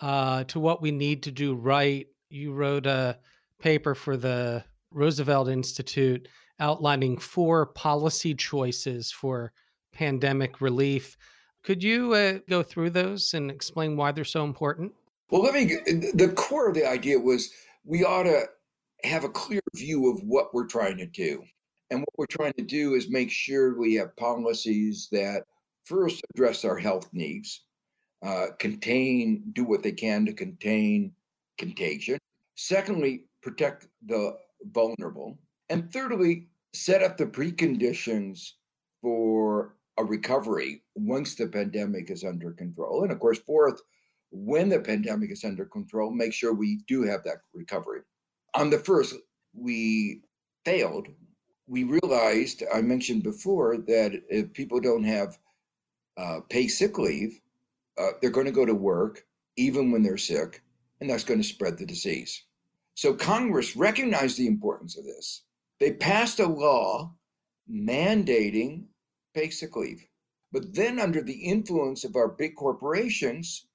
uh, 0.00 0.44
to 0.44 0.60
what 0.60 0.82
we 0.82 0.90
need 0.90 1.22
to 1.24 1.30
do 1.30 1.54
right. 1.54 2.06
You 2.28 2.52
wrote 2.52 2.86
a 2.86 3.18
paper 3.58 3.94
for 3.94 4.16
the 4.16 4.64
Roosevelt 4.90 5.48
Institute 5.48 6.28
outlining 6.60 7.18
four 7.18 7.66
policy 7.66 8.34
choices 8.34 9.10
for 9.10 9.52
pandemic 9.92 10.60
relief. 10.60 11.16
Could 11.62 11.82
you 11.82 12.14
uh, 12.14 12.38
go 12.48 12.62
through 12.62 12.90
those 12.90 13.34
and 13.34 13.50
explain 13.50 13.96
why 13.96 14.12
they're 14.12 14.24
so 14.24 14.44
important? 14.44 14.92
Well, 15.30 15.42
let 15.42 15.54
me. 15.54 15.76
The 16.14 16.32
core 16.34 16.68
of 16.68 16.74
the 16.74 16.88
idea 16.88 17.18
was 17.18 17.50
we 17.84 18.04
ought 18.04 18.24
to 18.24 18.44
have 19.04 19.24
a 19.24 19.28
clear 19.28 19.60
view 19.74 20.10
of 20.10 20.20
what 20.22 20.52
we're 20.52 20.66
trying 20.66 20.96
to 20.98 21.06
do. 21.06 21.42
And 21.90 22.00
what 22.00 22.18
we're 22.18 22.26
trying 22.26 22.54
to 22.54 22.64
do 22.64 22.94
is 22.94 23.10
make 23.10 23.30
sure 23.30 23.78
we 23.78 23.94
have 23.94 24.16
policies 24.16 25.08
that 25.12 25.44
first 25.84 26.22
address 26.34 26.64
our 26.64 26.78
health 26.78 27.08
needs, 27.12 27.64
uh, 28.24 28.46
contain, 28.58 29.42
do 29.52 29.64
what 29.64 29.82
they 29.82 29.92
can 29.92 30.24
to 30.26 30.32
contain 30.32 31.12
contagion. 31.58 32.18
Secondly, 32.54 33.24
protect 33.42 33.88
the 34.06 34.36
vulnerable. 34.72 35.38
And 35.68 35.92
thirdly, 35.92 36.48
set 36.72 37.02
up 37.02 37.16
the 37.16 37.26
preconditions 37.26 38.52
for 39.02 39.76
a 40.02 40.04
recovery 40.04 40.82
once 40.94 41.34
the 41.34 41.46
pandemic 41.46 42.10
is 42.10 42.24
under 42.24 42.50
control. 42.50 43.02
And 43.02 43.12
of 43.12 43.20
course, 43.20 43.38
fourth, 43.38 43.80
when 44.30 44.68
the 44.68 44.80
pandemic 44.80 45.30
is 45.30 45.44
under 45.44 45.64
control, 45.64 46.10
make 46.10 46.32
sure 46.32 46.52
we 46.52 46.80
do 46.88 47.02
have 47.02 47.22
that 47.24 47.38
recovery. 47.54 48.00
On 48.54 48.68
the 48.68 48.78
first, 48.78 49.14
we 49.54 50.20
failed. 50.64 51.08
We 51.66 51.84
realized, 51.84 52.64
I 52.74 52.82
mentioned 52.82 53.22
before, 53.22 53.78
that 53.78 54.12
if 54.28 54.52
people 54.52 54.80
don't 54.80 55.04
have 55.04 55.38
uh, 56.16 56.40
pay 56.50 56.68
sick 56.68 56.98
leave, 56.98 57.40
uh, 57.98 58.12
they're 58.20 58.30
going 58.30 58.46
to 58.46 58.52
go 58.52 58.66
to 58.66 58.74
work 58.74 59.24
even 59.56 59.90
when 59.90 60.02
they're 60.02 60.16
sick, 60.16 60.62
and 61.00 61.08
that's 61.08 61.24
going 61.24 61.40
to 61.40 61.46
spread 61.46 61.78
the 61.78 61.86
disease. 61.86 62.44
So 62.94 63.14
Congress 63.14 63.76
recognized 63.76 64.38
the 64.38 64.46
importance 64.46 64.98
of 64.98 65.04
this. 65.04 65.44
They 65.78 65.92
passed 65.92 66.40
a 66.40 66.46
law 66.46 67.14
mandating 67.70 68.84
leave. 69.34 70.06
But 70.52 70.74
then, 70.74 70.98
under 70.98 71.22
the 71.22 71.44
influence 71.44 72.04
of 72.04 72.16
our 72.16 72.28
big 72.28 72.56
corporations, 72.56 73.66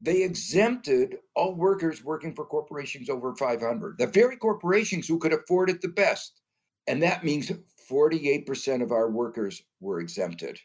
they 0.00 0.22
exempted 0.22 1.16
all 1.34 1.54
workers 1.54 2.04
working 2.04 2.34
for 2.34 2.44
corporations 2.46 3.10
over 3.10 3.34
500, 3.34 3.98
the 3.98 4.06
very 4.06 4.36
corporations 4.36 5.06
who 5.06 5.18
could 5.18 5.32
afford 5.32 5.68
it 5.68 5.82
the 5.82 5.88
best. 5.88 6.40
And 6.86 7.02
that 7.02 7.24
means 7.24 7.52
48% 7.90 8.82
of 8.82 8.92
our 8.92 9.10
workers 9.10 9.62
were 9.80 10.00
exempted. 10.00 10.58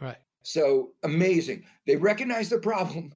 Right. 0.00 0.16
So 0.42 0.92
amazing. 1.04 1.64
They 1.86 1.96
recognized 1.96 2.50
the 2.50 2.58
problem 2.58 3.12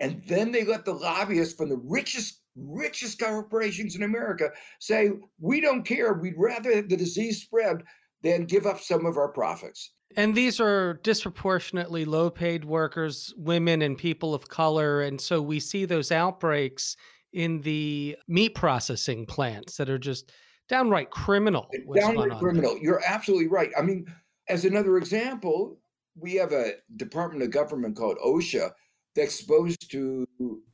and 0.00 0.22
then 0.26 0.52
they 0.52 0.64
let 0.64 0.84
the 0.84 0.94
lobbyists 0.94 1.54
from 1.54 1.68
the 1.68 1.80
richest 1.84 2.38
richest 2.54 3.18
corporations 3.18 3.96
in 3.96 4.02
America 4.02 4.50
say, 4.78 5.10
we 5.40 5.60
don't 5.60 5.84
care. 5.84 6.12
We'd 6.12 6.34
rather 6.36 6.82
the 6.82 6.96
disease 6.96 7.40
spread 7.40 7.82
than 8.22 8.44
give 8.44 8.66
up 8.66 8.80
some 8.80 9.06
of 9.06 9.16
our 9.16 9.28
profits. 9.28 9.92
And 10.16 10.34
these 10.34 10.60
are 10.60 10.94
disproportionately 11.02 12.04
low 12.04 12.30
paid 12.30 12.64
workers, 12.64 13.32
women, 13.36 13.82
and 13.82 13.96
people 13.96 14.34
of 14.34 14.48
color. 14.48 15.02
And 15.02 15.20
so 15.20 15.40
we 15.40 15.60
see 15.60 15.84
those 15.84 16.12
outbreaks 16.12 16.96
in 17.32 17.60
the 17.62 18.16
meat 18.28 18.54
processing 18.54 19.26
plants 19.26 19.76
that 19.76 19.88
are 19.88 19.98
just 19.98 20.32
downright 20.68 21.10
criminal. 21.10 21.68
Downright 21.94 22.38
criminal. 22.38 22.74
There. 22.74 22.82
You're 22.82 23.02
absolutely 23.06 23.48
right. 23.48 23.70
I 23.76 23.82
mean, 23.82 24.06
as 24.48 24.64
another 24.64 24.98
example, 24.98 25.78
we 26.14 26.34
have 26.34 26.52
a 26.52 26.72
department 26.96 27.42
of 27.42 27.50
government 27.50 27.96
called 27.96 28.18
OSHA 28.24 28.70
that's 29.14 29.38
supposed 29.38 29.90
to 29.90 30.26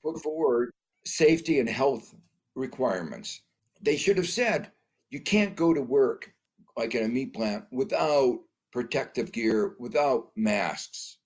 put 0.02 0.20
forward 0.22 0.70
safety 1.04 1.60
and 1.60 1.68
health 1.68 2.14
requirements. 2.54 3.42
They 3.80 3.96
should 3.96 4.16
have 4.16 4.28
said 4.28 4.72
you 5.10 5.20
can't 5.20 5.56
go 5.56 5.72
to 5.72 5.80
work 5.80 6.32
like 6.76 6.94
in 6.94 7.04
a 7.04 7.08
meat 7.08 7.34
plant 7.34 7.64
without 7.70 8.38
protective 8.72 9.32
gear, 9.32 9.74
without 9.78 10.30
masks. 10.36 11.18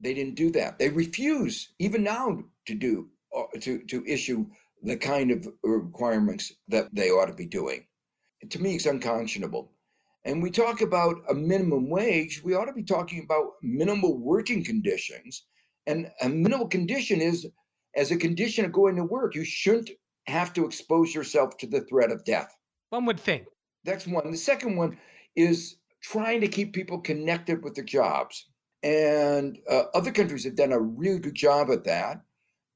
They 0.00 0.14
didn't 0.14 0.36
do 0.36 0.50
that. 0.52 0.78
They 0.78 0.88
refuse 0.88 1.72
even 1.78 2.02
now 2.02 2.44
to 2.66 2.74
do 2.74 3.08
uh, 3.36 3.44
to 3.60 3.84
to 3.84 4.04
issue 4.06 4.46
the 4.82 4.96
kind 4.96 5.30
of 5.30 5.48
requirements 5.62 6.52
that 6.68 6.94
they 6.94 7.10
ought 7.10 7.26
to 7.26 7.34
be 7.34 7.46
doing. 7.46 7.86
To 8.48 8.62
me, 8.62 8.76
it's 8.76 8.86
unconscionable. 8.86 9.72
And 10.24 10.42
we 10.42 10.50
talk 10.50 10.82
about 10.82 11.16
a 11.28 11.34
minimum 11.34 11.88
wage, 11.88 12.42
we 12.44 12.54
ought 12.54 12.66
to 12.66 12.72
be 12.72 12.82
talking 12.82 13.24
about 13.24 13.52
minimal 13.62 14.18
working 14.18 14.62
conditions. 14.64 15.44
And 15.86 16.10
a 16.20 16.28
minimal 16.28 16.68
condition 16.68 17.20
is 17.20 17.46
as 17.96 18.10
a 18.10 18.16
condition 18.16 18.64
of 18.64 18.72
going 18.72 18.96
to 18.96 19.04
work, 19.04 19.34
you 19.34 19.44
shouldn't 19.44 19.90
have 20.26 20.52
to 20.52 20.64
expose 20.64 21.14
yourself 21.14 21.56
to 21.56 21.66
the 21.66 21.80
threat 21.82 22.12
of 22.12 22.24
death. 22.24 22.54
One 22.90 23.06
would 23.06 23.18
think. 23.18 23.46
That's 23.84 24.06
one. 24.06 24.30
The 24.30 24.36
second 24.36 24.76
one 24.76 24.98
is 25.34 25.76
trying 26.10 26.40
to 26.40 26.48
keep 26.48 26.72
people 26.72 26.98
connected 26.98 27.62
with 27.62 27.74
their 27.74 27.84
jobs. 27.84 28.46
And 28.82 29.58
uh, 29.70 29.84
other 29.94 30.10
countries 30.10 30.44
have 30.44 30.56
done 30.56 30.72
a 30.72 30.80
really 30.80 31.18
good 31.18 31.34
job 31.34 31.70
at 31.70 31.84
that. 31.84 32.22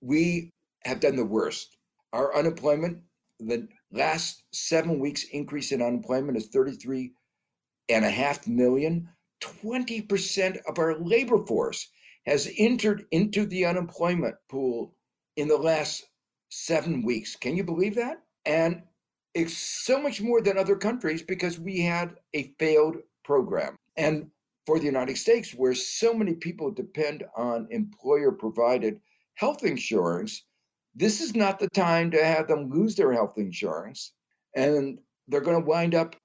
We 0.00 0.50
have 0.84 1.00
done 1.00 1.16
the 1.16 1.24
worst. 1.24 1.76
Our 2.12 2.36
unemployment, 2.36 2.98
the 3.40 3.68
last 3.90 4.42
seven 4.52 4.98
weeks 4.98 5.24
increase 5.32 5.72
in 5.72 5.80
unemployment 5.80 6.36
is 6.36 6.48
33 6.48 7.12
and 7.88 8.04
a 8.04 8.10
half 8.10 8.46
million. 8.46 9.08
20% 9.40 10.58
of 10.68 10.78
our 10.78 10.98
labor 10.98 11.44
force 11.46 11.88
has 12.26 12.52
entered 12.58 13.04
into 13.12 13.46
the 13.46 13.64
unemployment 13.64 14.34
pool 14.50 14.94
in 15.36 15.48
the 15.48 15.56
last 15.56 16.04
seven 16.50 17.02
weeks. 17.02 17.34
Can 17.36 17.56
you 17.56 17.64
believe 17.64 17.94
that? 17.94 18.22
And 18.44 18.82
it's 19.34 19.56
so 19.56 20.00
much 20.00 20.20
more 20.20 20.42
than 20.42 20.58
other 20.58 20.76
countries 20.76 21.22
because 21.22 21.58
we 21.58 21.80
had 21.80 22.16
a 22.34 22.54
failed 22.58 22.96
program. 23.24 23.76
And 23.96 24.30
for 24.66 24.78
the 24.78 24.86
United 24.86 25.18
States, 25.18 25.52
where 25.52 25.74
so 25.74 26.14
many 26.14 26.34
people 26.34 26.70
depend 26.70 27.24
on 27.36 27.66
employer 27.70 28.32
provided 28.32 29.00
health 29.34 29.64
insurance, 29.64 30.44
this 30.94 31.20
is 31.20 31.34
not 31.34 31.58
the 31.58 31.68
time 31.68 32.10
to 32.12 32.24
have 32.24 32.48
them 32.48 32.70
lose 32.70 32.94
their 32.94 33.12
health 33.12 33.34
insurance. 33.38 34.12
And 34.54 34.98
they're 35.28 35.40
going 35.40 35.60
to 35.60 35.66
wind 35.66 35.94
up 35.94 36.16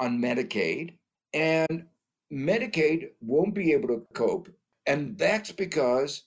on 0.00 0.18
Medicaid. 0.18 0.94
And 1.34 1.84
Medicaid 2.32 3.10
won't 3.20 3.54
be 3.54 3.72
able 3.72 3.88
to 3.88 4.02
cope. 4.14 4.48
And 4.86 5.16
that's 5.18 5.52
because 5.52 6.24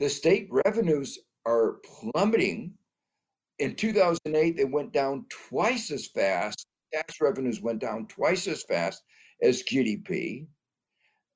the 0.00 0.08
state 0.08 0.48
revenues 0.50 1.18
are 1.46 1.76
plummeting. 1.84 2.72
In 3.58 3.74
2008, 3.74 4.56
they 4.56 4.64
went 4.64 4.92
down 4.92 5.26
twice 5.28 5.90
as 5.90 6.06
fast. 6.06 6.66
Tax 6.94 7.20
revenues 7.20 7.60
went 7.60 7.78
down 7.78 8.06
twice 8.06 8.48
as 8.48 8.62
fast 8.64 9.02
as 9.42 9.62
GDP. 9.62 10.46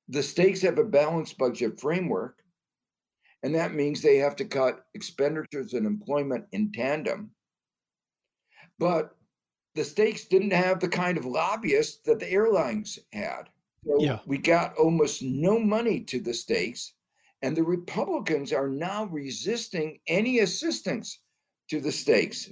The 0.07 0.23
states 0.23 0.61
have 0.61 0.77
a 0.77 0.83
balanced 0.83 1.37
budget 1.37 1.79
framework, 1.79 2.37
and 3.43 3.55
that 3.55 3.73
means 3.73 4.01
they 4.01 4.17
have 4.17 4.35
to 4.37 4.45
cut 4.45 4.85
expenditures 4.93 5.73
and 5.73 5.85
employment 5.85 6.45
in 6.51 6.71
tandem. 6.71 7.31
But 8.77 9.15
the 9.73 9.83
states 9.83 10.25
didn't 10.25 10.51
have 10.51 10.79
the 10.79 10.89
kind 10.89 11.17
of 11.17 11.25
lobbyists 11.25 12.01
that 12.05 12.19
the 12.19 12.31
airlines 12.31 12.99
had. 13.13 13.49
So 13.85 13.97
yeah. 13.99 14.19
we 14.25 14.37
got 14.37 14.75
almost 14.77 15.21
no 15.21 15.59
money 15.59 16.01
to 16.01 16.19
the 16.19 16.33
states 16.33 16.93
and 17.45 17.55
the 17.55 17.63
Republicans 17.63 18.51
are 18.51 18.67
now 18.67 19.05
resisting 19.05 19.99
any 20.07 20.39
assistance 20.39 21.19
to 21.69 21.79
the 21.79 21.91
states. 21.91 22.49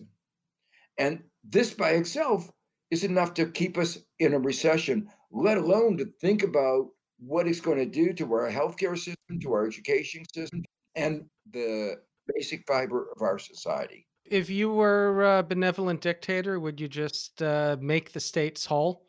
And 0.99 1.23
this 1.43 1.73
by 1.73 1.91
itself 1.91 2.51
is 2.91 3.03
enough 3.03 3.33
to 3.35 3.47
keep 3.47 3.79
us 3.79 3.97
in 4.19 4.35
a 4.35 4.39
recession, 4.39 5.09
let 5.33 5.57
alone 5.57 5.97
to 5.97 6.05
think 6.21 6.43
about 6.43 6.87
what 7.19 7.47
it's 7.47 7.59
going 7.59 7.77
to 7.77 7.85
do 7.85 8.13
to 8.13 8.33
our 8.33 8.49
healthcare 8.49 8.97
system, 8.97 9.39
to 9.41 9.51
our 9.51 9.65
education 9.65 10.23
system, 10.33 10.63
and 10.95 11.25
the 11.51 11.95
basic 12.35 12.65
fiber 12.67 13.07
of 13.15 13.21
our 13.21 13.39
society. 13.39 14.05
If 14.25 14.49
you 14.49 14.71
were 14.71 15.39
a 15.39 15.43
benevolent 15.43 16.01
dictator, 16.01 16.59
would 16.59 16.79
you 16.79 16.87
just 16.87 17.41
uh, 17.41 17.77
make 17.79 18.13
the 18.13 18.19
states 18.19 18.65
whole? 18.65 19.07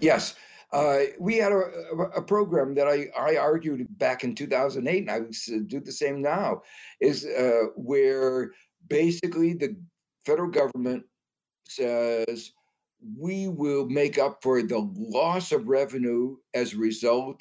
Yes. 0.00 0.34
Uh, 0.72 0.98
we 1.18 1.36
had 1.36 1.50
a, 1.50 1.62
a, 2.16 2.22
program 2.22 2.74
that 2.74 2.86
I, 2.86 3.06
I 3.18 3.36
argued 3.36 3.86
back 3.98 4.22
in 4.22 4.34
2008, 4.34 4.98
and 4.98 5.10
I 5.10 5.20
would 5.20 5.68
do 5.68 5.80
the 5.80 5.92
same 5.92 6.20
now, 6.20 6.60
is 7.00 7.24
uh, 7.24 7.68
where 7.74 8.52
basically 8.86 9.54
the 9.54 9.76
federal 10.26 10.50
government 10.50 11.04
says 11.66 12.52
we 13.16 13.48
will 13.48 13.86
make 13.86 14.18
up 14.18 14.42
for 14.42 14.62
the 14.62 14.90
loss 14.96 15.52
of 15.52 15.68
revenue 15.68 16.36
as 16.54 16.72
a 16.72 16.78
result 16.78 17.40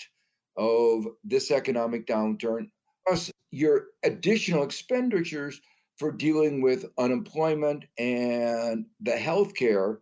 of 0.55 1.05
this 1.23 1.51
economic 1.51 2.05
downturn, 2.07 2.69
plus 3.07 3.31
your 3.51 3.85
additional 4.03 4.63
expenditures 4.63 5.61
for 5.97 6.11
dealing 6.11 6.61
with 6.61 6.85
unemployment 6.97 7.85
and 7.97 8.85
the 9.01 9.17
health 9.17 9.55
care 9.55 9.99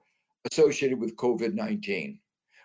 associated 0.52 1.00
with 1.00 1.16
COVID 1.16 1.54
19. 1.54 2.20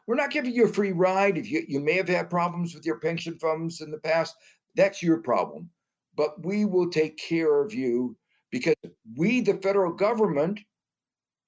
We're 0.06 0.16
not 0.16 0.30
giving 0.30 0.52
you 0.52 0.64
a 0.64 0.72
free 0.72 0.92
ride. 0.92 1.38
If 1.38 1.48
you, 1.48 1.64
you 1.68 1.78
may 1.78 1.94
have 1.94 2.08
had 2.08 2.30
problems 2.30 2.74
with 2.74 2.84
your 2.84 2.98
pension 2.98 3.38
funds 3.38 3.80
in 3.80 3.90
the 3.90 3.98
past, 3.98 4.34
that's 4.74 5.02
your 5.02 5.18
problem. 5.18 5.70
But 6.16 6.44
we 6.44 6.64
will 6.64 6.90
take 6.90 7.16
care 7.16 7.62
of 7.62 7.72
you 7.72 8.16
because 8.50 8.74
we, 9.16 9.40
the 9.40 9.54
federal 9.54 9.92
government, 9.92 10.58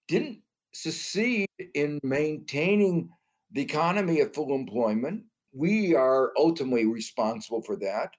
didn't 0.07 0.39
succeed 0.73 1.47
in 1.75 1.99
maintaining 2.03 3.11
the 3.53 3.63
economy 3.63 4.21
at 4.21 4.35
full 4.35 4.55
employment. 4.55 5.25
We 5.53 5.95
are 5.95 6.33
ultimately 6.37 6.87
responsible 6.87 7.63
for 7.63 7.77
that. 7.77 8.11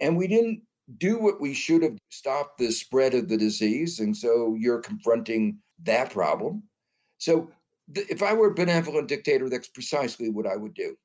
And 0.00 0.16
we 0.16 0.26
didn't 0.26 0.62
do 0.98 1.18
what 1.18 1.40
we 1.40 1.54
should 1.54 1.82
have 1.82 1.96
stopped 2.10 2.58
the 2.58 2.70
spread 2.70 3.14
of 3.14 3.28
the 3.28 3.36
disease. 3.36 4.00
And 4.00 4.16
so 4.16 4.56
you're 4.58 4.80
confronting 4.80 5.58
that 5.84 6.10
problem. 6.10 6.64
So 7.18 7.50
if 7.94 8.22
I 8.22 8.32
were 8.32 8.48
a 8.48 8.54
benevolent 8.54 9.08
dictator, 9.08 9.48
that's 9.48 9.68
precisely 9.68 10.28
what 10.28 10.46
I 10.46 10.56
would 10.56 10.74
do. 10.74 10.96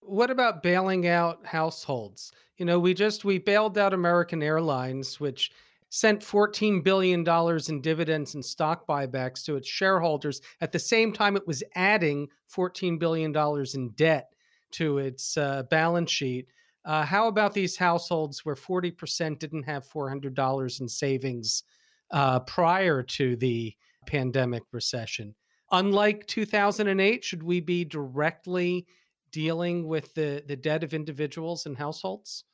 What 0.00 0.30
about 0.30 0.62
bailing 0.62 1.08
out 1.08 1.44
households? 1.46 2.30
You 2.58 2.64
know, 2.64 2.78
we 2.78 2.94
just 2.94 3.24
we 3.24 3.38
bailed 3.38 3.78
out 3.78 3.94
American 3.94 4.42
Airlines, 4.42 5.18
which 5.18 5.50
sent 5.94 6.22
$14 6.22 6.82
billion 6.82 7.24
in 7.68 7.80
dividends 7.80 8.34
and 8.34 8.44
stock 8.44 8.84
buybacks 8.84 9.44
to 9.44 9.54
its 9.54 9.68
shareholders. 9.68 10.40
At 10.60 10.72
the 10.72 10.78
same 10.80 11.12
time, 11.12 11.36
it 11.36 11.46
was 11.46 11.62
adding 11.76 12.26
$14 12.52 12.98
billion 12.98 13.32
in 13.74 13.90
debt 13.90 14.34
to 14.72 14.98
its 14.98 15.36
uh, 15.36 15.62
balance 15.70 16.10
sheet. 16.10 16.48
Uh, 16.84 17.04
how 17.04 17.28
about 17.28 17.54
these 17.54 17.76
households 17.76 18.44
where 18.44 18.56
40% 18.56 19.38
didn't 19.38 19.62
have 19.62 19.88
$400 19.88 20.80
in 20.80 20.88
savings 20.88 21.62
uh, 22.10 22.40
prior 22.40 23.04
to 23.04 23.36
the 23.36 23.72
pandemic 24.04 24.64
recession? 24.72 25.36
unlike 25.72 26.26
2008 26.26 27.24
should 27.24 27.42
we 27.42 27.58
be 27.58 27.86
directly 27.86 28.86
dealing 29.32 29.88
with 29.88 30.12
the 30.12 30.44
the 30.46 30.54
debt 30.54 30.84
of 30.84 30.92
individuals 30.92 31.64
and 31.64 31.78
households 31.78 32.44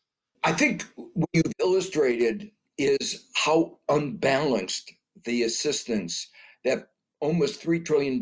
i 0.44 0.52
think 0.52 0.84
what 0.94 1.28
you've 1.32 1.52
illustrated 1.58 2.52
is 2.84 3.28
how 3.34 3.78
unbalanced 3.88 4.92
the 5.24 5.42
assistance 5.42 6.28
that 6.64 6.88
almost 7.20 7.62
$3 7.62 7.84
trillion 7.84 8.20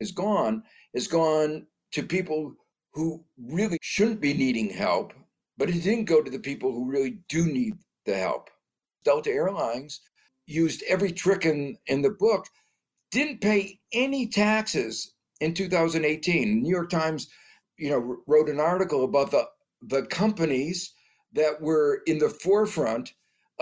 is 0.00 0.12
gone 0.12 0.62
is 0.94 1.08
gone 1.08 1.66
to 1.92 2.02
people 2.02 2.54
who 2.94 3.24
really 3.38 3.78
shouldn't 3.82 4.20
be 4.20 4.34
needing 4.34 4.70
help 4.70 5.12
but 5.58 5.68
it 5.68 5.82
didn't 5.82 6.06
go 6.06 6.22
to 6.22 6.30
the 6.30 6.38
people 6.38 6.72
who 6.72 6.90
really 6.90 7.18
do 7.28 7.44
need 7.44 7.74
the 8.06 8.16
help 8.16 8.48
Delta 9.04 9.30
Airlines 9.30 10.00
used 10.46 10.82
every 10.88 11.12
trick 11.12 11.46
in, 11.46 11.76
in 11.86 12.02
the 12.02 12.10
book, 12.10 12.46
didn't 13.10 13.40
pay 13.40 13.78
any 13.92 14.26
taxes 14.26 15.14
in 15.40 15.54
2018. 15.54 16.62
New 16.62 16.70
York 16.70 16.90
Times, 16.90 17.28
you 17.78 17.90
know, 17.90 18.16
wrote 18.26 18.48
an 18.48 18.60
article 18.60 19.04
about 19.04 19.30
the 19.30 19.46
the 19.88 20.06
companies 20.06 20.94
that 21.32 21.60
were 21.60 22.02
in 22.06 22.18
the 22.18 22.28
forefront 22.28 23.12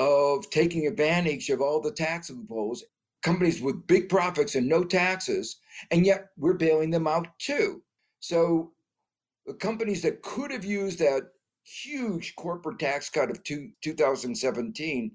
of 0.00 0.48
taking 0.48 0.86
advantage 0.86 1.50
of 1.50 1.60
all 1.60 1.78
the 1.78 1.92
tax 1.92 2.30
loopholes, 2.30 2.82
companies 3.22 3.60
with 3.60 3.86
big 3.86 4.08
profits 4.08 4.54
and 4.54 4.66
no 4.66 4.82
taxes, 4.82 5.58
and 5.90 6.06
yet 6.06 6.30
we're 6.38 6.54
bailing 6.54 6.90
them 6.90 7.06
out 7.06 7.28
too. 7.38 7.82
So 8.18 8.72
the 9.46 9.52
companies 9.52 10.00
that 10.00 10.22
could 10.22 10.50
have 10.52 10.64
used 10.64 11.00
that 11.00 11.24
huge 11.64 12.34
corporate 12.36 12.78
tax 12.78 13.10
cut 13.10 13.30
of 13.30 13.44
two, 13.44 13.72
2017 13.82 15.12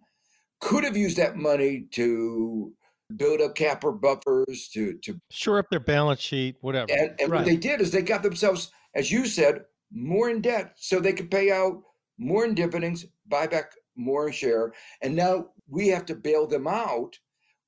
could 0.62 0.84
have 0.84 0.95
used 0.95 1.17
that 1.17 1.36
money 1.36 1.88
to 1.91 2.71
build 3.17 3.41
up 3.41 3.56
capital 3.56 3.91
buffers 3.91 4.69
to 4.74 4.93
to 5.00 5.19
shore 5.32 5.58
up 5.58 5.69
their 5.71 5.80
balance 5.80 6.21
sheet, 6.21 6.58
whatever. 6.62 6.91
And, 6.91 7.12
and 7.19 7.32
right. 7.32 7.39
what 7.39 7.45
they 7.45 7.58
did 7.58 7.82
is 7.82 7.89
they 7.89 8.04
got 8.04 8.21
themselves, 8.21 8.71
as 8.93 9.12
you 9.12 9.26
said, 9.26 9.65
more 9.91 10.30
in 10.30 10.41
debt, 10.41 10.74
so 10.76 11.00
they 11.00 11.13
could 11.13 11.32
pay 11.32 11.52
out 11.52 11.82
more 12.19 12.45
in 12.45 12.54
dividends, 12.54 13.06
buy 13.28 13.48
back 13.48 13.74
more 13.95 14.31
share, 14.31 14.73
and 15.01 15.15
now 15.15 15.49
we 15.67 15.88
have 15.89 16.05
to 16.08 16.15
bail 16.15 16.47
them 16.47 16.67
out 16.67 17.19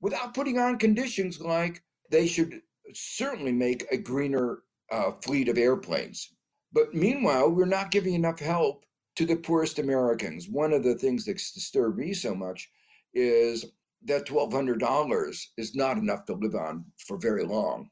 without 0.01 0.33
putting 0.33 0.59
on 0.59 0.77
conditions 0.77 1.41
like 1.41 1.83
they 2.11 2.27
should 2.27 2.61
certainly 2.93 3.51
make 3.51 3.85
a 3.91 3.97
greener 3.97 4.59
uh, 4.91 5.11
fleet 5.23 5.49
of 5.49 5.57
airplanes. 5.57 6.33
But 6.71 6.93
meanwhile, 6.93 7.49
we're 7.49 7.65
not 7.65 7.91
giving 7.91 8.13
enough 8.13 8.39
help 8.39 8.85
to 9.15 9.25
the 9.25 9.35
poorest 9.35 9.79
Americans. 9.79 10.47
One 10.49 10.73
of 10.73 10.83
the 10.83 10.95
things 10.95 11.25
that 11.25 11.37
disturbed 11.37 11.97
me 11.97 12.13
so 12.13 12.35
much 12.35 12.69
is 13.13 13.65
that 14.05 14.27
$1,200 14.27 15.43
is 15.57 15.75
not 15.75 15.97
enough 15.97 16.25
to 16.25 16.33
live 16.33 16.55
on 16.55 16.85
for 17.07 17.17
very 17.17 17.43
long. 17.43 17.89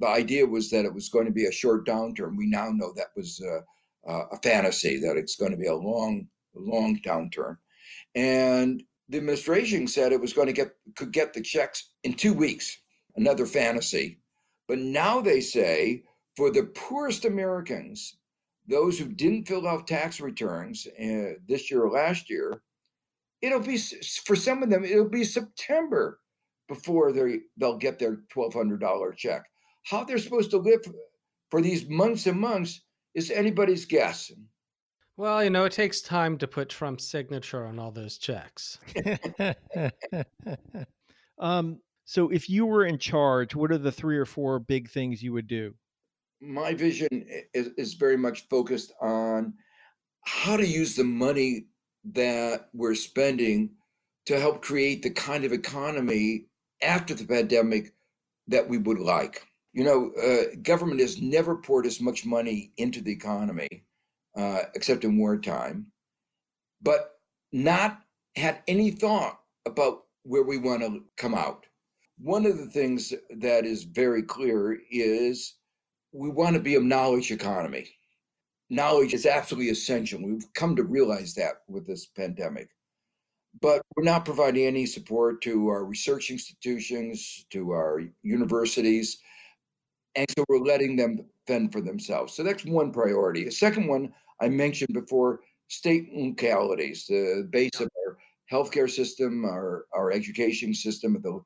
The 0.00 0.08
idea 0.08 0.46
was 0.46 0.70
that 0.70 0.84
it 0.84 0.94
was 0.94 1.08
going 1.08 1.26
to 1.26 1.32
be 1.32 1.46
a 1.46 1.52
short 1.52 1.86
downturn. 1.86 2.36
We 2.36 2.46
now 2.46 2.70
know 2.70 2.92
that 2.96 3.08
was 3.16 3.40
a, 3.40 4.12
a 4.32 4.38
fantasy, 4.42 4.98
that 5.00 5.16
it's 5.16 5.36
going 5.36 5.52
to 5.52 5.56
be 5.58 5.66
a 5.66 5.74
long, 5.74 6.28
long 6.54 6.98
downturn. 7.06 7.56
And 8.14 8.82
the 9.08 9.18
administration 9.18 9.86
said 9.86 10.12
it 10.12 10.20
was 10.20 10.32
going 10.32 10.46
to 10.46 10.52
get 10.52 10.72
could 10.96 11.12
get 11.12 11.32
the 11.32 11.42
checks 11.42 11.90
in 12.04 12.14
two 12.14 12.32
weeks. 12.32 12.78
Another 13.16 13.46
fantasy. 13.46 14.20
But 14.66 14.78
now 14.78 15.20
they 15.20 15.40
say 15.40 16.02
for 16.36 16.50
the 16.50 16.64
poorest 16.74 17.24
Americans, 17.24 18.16
those 18.66 18.98
who 18.98 19.06
didn't 19.06 19.46
fill 19.46 19.68
out 19.68 19.86
tax 19.86 20.20
returns 20.20 20.86
uh, 20.86 21.34
this 21.46 21.70
year 21.70 21.84
or 21.84 21.90
last 21.90 22.30
year, 22.30 22.62
it'll 23.42 23.60
be 23.60 23.76
for 24.24 24.36
some 24.36 24.62
of 24.62 24.70
them 24.70 24.84
it'll 24.84 25.08
be 25.08 25.24
September 25.24 26.20
before 26.68 27.12
they 27.12 27.40
they'll 27.56 27.76
get 27.76 27.98
their 27.98 28.20
twelve 28.30 28.54
hundred 28.54 28.80
dollar 28.80 29.12
check. 29.12 29.44
How 29.84 30.04
they're 30.04 30.18
supposed 30.18 30.50
to 30.52 30.58
live 30.58 30.80
for 31.50 31.60
these 31.60 31.88
months 31.88 32.26
and 32.26 32.40
months 32.40 32.80
is 33.14 33.30
anybody's 33.30 33.84
guess. 33.84 34.32
Well, 35.16 35.44
you 35.44 35.50
know, 35.50 35.64
it 35.64 35.72
takes 35.72 36.00
time 36.00 36.38
to 36.38 36.48
put 36.48 36.68
Trump's 36.68 37.04
signature 37.04 37.66
on 37.66 37.78
all 37.78 37.92
those 37.92 38.18
checks. 38.18 38.78
um, 41.38 41.78
so, 42.04 42.30
if 42.30 42.50
you 42.50 42.66
were 42.66 42.84
in 42.84 42.98
charge, 42.98 43.54
what 43.54 43.70
are 43.70 43.78
the 43.78 43.92
three 43.92 44.18
or 44.18 44.24
four 44.24 44.58
big 44.58 44.90
things 44.90 45.22
you 45.22 45.32
would 45.32 45.46
do? 45.46 45.74
My 46.40 46.74
vision 46.74 47.26
is, 47.54 47.70
is 47.76 47.94
very 47.94 48.16
much 48.16 48.48
focused 48.48 48.92
on 49.00 49.54
how 50.22 50.56
to 50.56 50.66
use 50.66 50.96
the 50.96 51.04
money 51.04 51.66
that 52.12 52.68
we're 52.74 52.94
spending 52.94 53.70
to 54.26 54.40
help 54.40 54.62
create 54.62 55.02
the 55.02 55.10
kind 55.10 55.44
of 55.44 55.52
economy 55.52 56.46
after 56.82 57.14
the 57.14 57.24
pandemic 57.24 57.94
that 58.48 58.68
we 58.68 58.78
would 58.78 58.98
like. 58.98 59.46
You 59.72 59.84
know, 59.84 60.12
uh, 60.22 60.56
government 60.62 61.00
has 61.00 61.20
never 61.20 61.56
poured 61.56 61.86
as 61.86 62.00
much 62.00 62.26
money 62.26 62.72
into 62.76 63.00
the 63.00 63.12
economy, 63.12 63.84
uh, 64.36 64.62
except 64.74 65.04
in 65.04 65.18
wartime, 65.18 65.86
but 66.82 67.12
not 67.52 68.00
had 68.36 68.62
any 68.66 68.90
thought 68.90 69.40
about 69.66 70.04
where 70.24 70.42
we 70.42 70.58
want 70.58 70.82
to 70.82 71.02
come 71.16 71.34
out. 71.34 71.66
One 72.18 72.46
of 72.46 72.58
the 72.58 72.66
things 72.66 73.12
that 73.30 73.64
is 73.64 73.84
very 73.84 74.22
clear 74.22 74.78
is 74.90 75.54
we 76.12 76.30
want 76.30 76.54
to 76.54 76.60
be 76.60 76.76
a 76.76 76.80
knowledge 76.80 77.30
economy 77.30 77.88
knowledge 78.70 79.14
is 79.14 79.26
absolutely 79.26 79.70
essential. 79.70 80.20
We've 80.22 80.52
come 80.54 80.76
to 80.76 80.82
realize 80.82 81.34
that 81.34 81.62
with 81.68 81.86
this 81.86 82.06
pandemic. 82.06 82.68
But 83.60 83.82
we're 83.94 84.02
not 84.02 84.24
providing 84.24 84.66
any 84.66 84.84
support 84.84 85.40
to 85.42 85.68
our 85.68 85.84
research 85.84 86.30
institutions, 86.30 87.46
to 87.50 87.70
our 87.70 88.02
universities. 88.22 89.18
And 90.16 90.26
so 90.36 90.44
we're 90.48 90.58
letting 90.58 90.96
them 90.96 91.20
fend 91.46 91.72
for 91.72 91.80
themselves. 91.80 92.34
So 92.34 92.42
that's 92.42 92.64
one 92.64 92.90
priority. 92.90 93.44
The 93.44 93.52
second 93.52 93.86
one 93.86 94.12
I 94.44 94.48
mentioned 94.48 94.92
before 94.92 95.40
state 95.68 96.10
localities, 96.12 97.06
the 97.06 97.48
base 97.50 97.80
of 97.80 97.88
our 98.06 98.18
healthcare 98.52 98.90
system, 98.90 99.44
our, 99.44 99.86
our 99.94 100.12
education 100.12 100.74
system, 100.74 101.18
the 101.22 101.40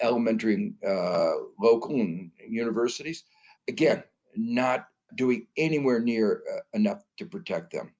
elementary 0.00 0.54
and 0.54 0.74
uh, 0.86 1.32
local 1.60 1.96
and 1.96 2.30
universities. 2.48 3.24
Again, 3.68 4.04
not 4.36 4.86
doing 5.16 5.46
anywhere 5.56 6.00
near 6.00 6.42
uh, 6.52 6.60
enough 6.74 7.02
to 7.18 7.26
protect 7.26 7.72
them. 7.72 7.92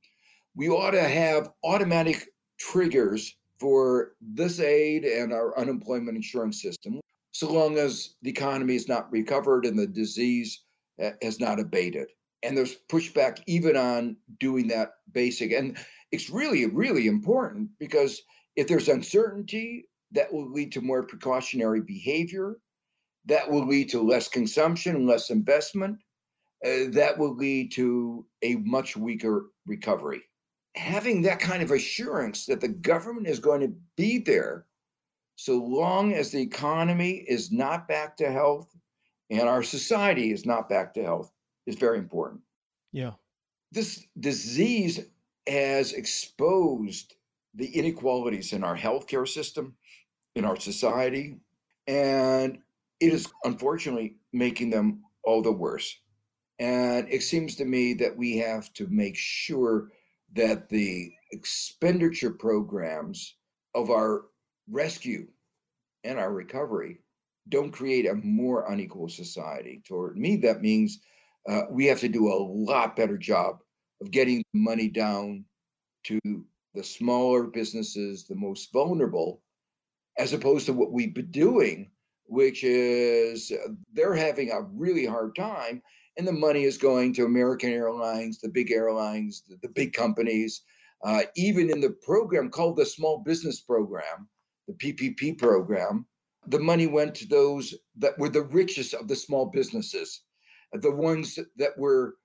We 0.55 0.69
ought 0.69 0.93
to 0.93 1.03
have 1.03 1.51
automatic 1.65 2.29
triggers 2.59 3.37
for 3.59 4.13
this 4.21 4.61
aid 4.61 5.05
and 5.05 5.33
our 5.33 5.59
unemployment 5.59 6.17
insurance 6.17 6.63
system, 6.63 7.01
so 7.33 7.53
long 7.53 7.77
as 7.79 8.15
the 8.23 8.31
economy 8.31 8.77
is 8.77 8.89
not 8.89 9.11
recovered 9.11 9.65
and 9.65 9.79
the 9.79 9.87
disease 9.87 10.63
uh, 11.03 11.11
has 11.23 11.41
not 11.41 11.59
abated. 11.59 12.09
And 12.45 12.57
there's 12.57 12.77
pushback 12.89 13.43
even 13.47 13.77
on 13.77 14.17
doing 14.39 14.69
that 14.69 14.93
basic. 15.13 15.53
And 15.53 15.77
it's 16.13 16.31
really, 16.31 16.67
really 16.67 17.07
important 17.07 17.71
because 17.79 18.21
if 18.55 18.69
there's 18.69 18.89
uncertainty, 18.89 19.89
that 20.13 20.33
will 20.33 20.51
lead 20.51 20.71
to 20.73 20.81
more 20.81 21.03
precautionary 21.03 21.81
behavior. 21.81 22.59
That 23.27 23.51
will 23.51 23.67
lead 23.67 23.89
to 23.91 24.03
less 24.03 24.29
consumption, 24.29 25.07
less 25.07 25.31
investment 25.31 25.99
uh, 26.65 26.89
that 26.93 27.19
will 27.19 27.35
lead 27.35 27.73
to 27.73 28.27
a 28.43 28.57
much 28.57 28.97
weaker 28.97 29.51
recovery. 29.67 30.23
Having 30.77 31.23
that 31.23 31.39
kind 31.39 31.63
of 31.63 31.71
assurance 31.71 32.47
that 32.47 32.61
the 32.61 32.69
government 32.69 33.29
is 33.29 33.39
going 33.39 33.61
to 33.61 33.75
be 33.97 34.19
there 34.19 34.67
so 35.37 35.59
long 35.59 36.15
as 36.15 36.31
the 36.31 36.41
economy 36.41 37.25
is 37.29 37.53
not 37.53 37.87
back 37.87 38.17
to 38.17 38.31
health 38.31 38.69
and 39.31 39.49
our 39.49 39.63
society 39.63 40.33
is 40.33 40.47
not 40.47 40.69
back 40.69 40.95
to 40.95 41.03
health 41.03 41.31
is 41.67 41.77
very 41.77 41.99
important. 41.99 42.41
Yeah. 42.93 43.13
This 43.73 44.07
disease 44.19 45.01
has 45.47 45.93
exposed 45.93 47.15
the 47.55 47.67
inequalities 47.67 48.53
in 48.53 48.65
our 48.65 48.77
healthcare 48.77 49.29
system, 49.29 49.75
in 50.35 50.45
our 50.45 50.59
society, 50.59 51.39
and 51.87 52.59
it 53.01 53.13
is 53.13 53.29
unfortunately 53.45 54.17
making 54.33 54.71
them 54.71 55.03
all 55.23 55.43
the 55.43 55.53
worse. 55.53 55.99
And 56.59 57.07
it 57.11 57.23
seems 57.23 57.57
to 57.57 57.65
me 57.65 57.95
that 57.95 58.17
we 58.17 58.39
have 58.39 58.73
to 58.75 58.87
make 58.89 59.17
sure 59.17 59.91
that 60.35 60.69
the 60.69 61.11
expenditure 61.33 62.31
programs 62.31 63.37
of 63.75 63.91
our 63.91 64.27
rescue 64.71 65.27
and 66.05 66.19
our 66.19 66.33
recovery 66.33 67.01
don't 67.49 67.73
create 67.73 68.07
a 68.07 68.15
more 68.15 68.71
unequal 68.71 69.09
society. 69.09 69.83
Toward 69.87 70.17
me, 70.17 70.37
that 70.37 70.63
means 70.63 71.01
uh, 71.49 71.63
we 71.71 71.87
have 71.87 72.01
to 72.01 72.09
do 72.09 72.33
a 72.33 72.43
lot 72.71 72.97
better 72.97 73.19
job 73.19 73.59
of 74.01 74.11
getting 74.11 74.43
money 74.53 74.89
down 74.89 75.45
to 76.05 76.21
the 76.75 76.83
smaller 76.83 77.45
businesses, 77.45 78.27
the 78.27 78.35
most 78.35 78.73
vulnerable, 78.73 79.43
as 80.19 80.33
opposed 80.33 80.67
to 80.67 80.73
what 80.73 80.93
we've 80.93 81.15
been 81.15 81.31
doing, 81.31 81.91
which 82.27 82.65
is 82.65 83.53
uh, 83.53 83.73
they're 83.93 84.15
having 84.15 84.51
a 84.51 84.63
really 84.63 85.07
hard 85.07 85.35
time 85.37 85.83
and 86.17 86.27
the 86.27 86.33
money 86.33 86.65
is 86.65 86.79
going 86.79 87.13
to 87.15 87.25
American 87.25 87.71
Airlines, 87.71 88.39
the 88.39 88.49
big 88.49 88.71
airlines, 88.71 89.43
the, 89.49 89.57
the 89.63 89.69
big 89.69 89.93
companies. 89.93 90.63
Uh, 91.05 91.23
even 91.37 91.71
in 91.71 91.81
the 91.81 91.97
program 92.03 92.51
called 92.51 92.77
the 92.77 92.87
Small 92.87 93.19
Business 93.19 93.61
Program, 93.61 94.29
the 94.69 94.75
PPP 94.75 95.37
program, 95.39 96.07
the 96.47 96.59
money 96.59 96.87
went 96.87 97.15
to 97.17 97.27
those 97.27 97.75
that 97.97 98.19
were 98.19 98.29
the 98.29 98.43
richest 98.43 98.95
of 98.95 99.09
the 99.09 99.17
small 99.17 99.47
businesses, 99.47 100.23
the 100.75 100.91
ones 100.91 101.39
that 101.57 101.79
were 101.79 102.17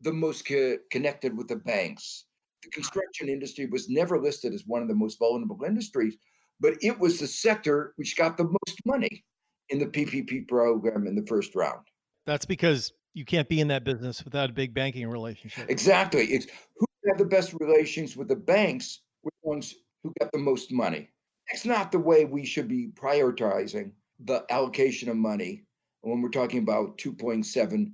the 0.00 0.12
most 0.12 0.46
co- 0.46 0.78
connected 0.90 1.36
with 1.36 1.48
the 1.48 1.56
banks. 1.56 2.24
The 2.62 2.70
construction 2.70 3.28
industry 3.28 3.66
was 3.66 3.88
never 3.88 4.20
listed 4.20 4.52
as 4.52 4.64
one 4.66 4.82
of 4.82 4.88
the 4.88 4.94
most 4.94 5.18
vulnerable 5.18 5.64
industries, 5.64 6.16
but 6.60 6.74
it 6.80 6.98
was 6.98 7.20
the 7.20 7.26
sector 7.26 7.92
which 7.96 8.16
got 8.16 8.36
the 8.36 8.44
most 8.44 8.80
money 8.84 9.24
in 9.68 9.78
the 9.78 9.86
PPP 9.86 10.48
program 10.48 11.06
in 11.06 11.14
the 11.14 11.26
first 11.26 11.54
round. 11.54 11.80
That's 12.24 12.46
because 12.46 12.92
you 13.14 13.24
can't 13.24 13.48
be 13.48 13.60
in 13.60 13.68
that 13.68 13.84
business 13.84 14.24
without 14.24 14.50
a 14.50 14.52
big 14.52 14.74
banking 14.74 15.08
relationship. 15.08 15.68
Exactly. 15.70 16.24
It's 16.24 16.46
who 16.76 16.86
have 17.08 17.18
the 17.18 17.24
best 17.24 17.54
relations 17.60 18.16
with 18.16 18.28
the 18.28 18.36
banks 18.36 19.00
were 19.22 19.32
the 19.42 19.48
ones 19.48 19.74
who 20.02 20.12
got 20.20 20.30
the 20.32 20.38
most 20.38 20.72
money. 20.72 21.08
That's 21.50 21.64
not 21.64 21.92
the 21.92 21.98
way 21.98 22.24
we 22.24 22.44
should 22.44 22.68
be 22.68 22.88
prioritizing 22.94 23.92
the 24.24 24.44
allocation 24.50 25.08
of 25.08 25.16
money 25.16 25.64
when 26.02 26.22
we're 26.22 26.28
talking 26.28 26.60
about 26.60 26.98
$2.7 26.98 27.92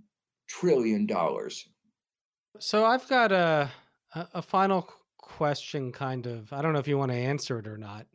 trillion. 0.49 1.09
So 2.59 2.85
I've 2.85 3.09
got 3.09 3.33
a, 3.33 3.71
a, 4.15 4.29
a 4.35 4.43
final 4.43 4.89
question, 5.19 5.93
kind 5.93 6.27
of. 6.27 6.53
I 6.53 6.63
don't 6.63 6.73
know 6.73 6.79
if 6.79 6.89
you 6.89 6.99
want 6.99 7.13
to 7.13 7.17
answer 7.17 7.59
it 7.59 7.67
or 7.67 7.79
not. 7.79 8.07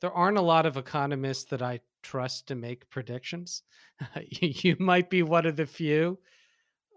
There 0.00 0.12
aren't 0.12 0.38
a 0.38 0.42
lot 0.42 0.66
of 0.66 0.76
economists 0.76 1.44
that 1.44 1.62
I 1.62 1.80
trust 2.02 2.46
to 2.48 2.54
make 2.54 2.88
predictions. 2.90 3.62
you 4.40 4.76
might 4.78 5.10
be 5.10 5.22
one 5.22 5.46
of 5.46 5.56
the 5.56 5.66
few. 5.66 6.18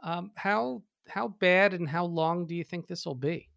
Um, 0.04 0.32
how 0.36 0.84
how 1.08 1.30
bad 1.40 1.74
and 1.74 1.88
how 1.88 2.06
long 2.06 2.46
do 2.46 2.54
you 2.54 2.64
think 2.64 2.88
this 2.88 3.06
will 3.06 3.16
be? 3.16 3.50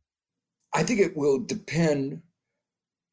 I 0.72 0.84
think 0.84 1.00
it 1.00 1.16
will 1.16 1.40
depend 1.40 2.22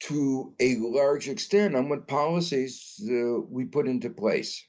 to 0.01 0.53
a 0.59 0.75
large 0.77 1.27
extent 1.27 1.75
on 1.75 1.89
what 1.89 2.07
policies 2.07 3.01
uh, 3.09 3.41
we 3.49 3.65
put 3.65 3.87
into 3.87 4.11
place. 4.11 4.63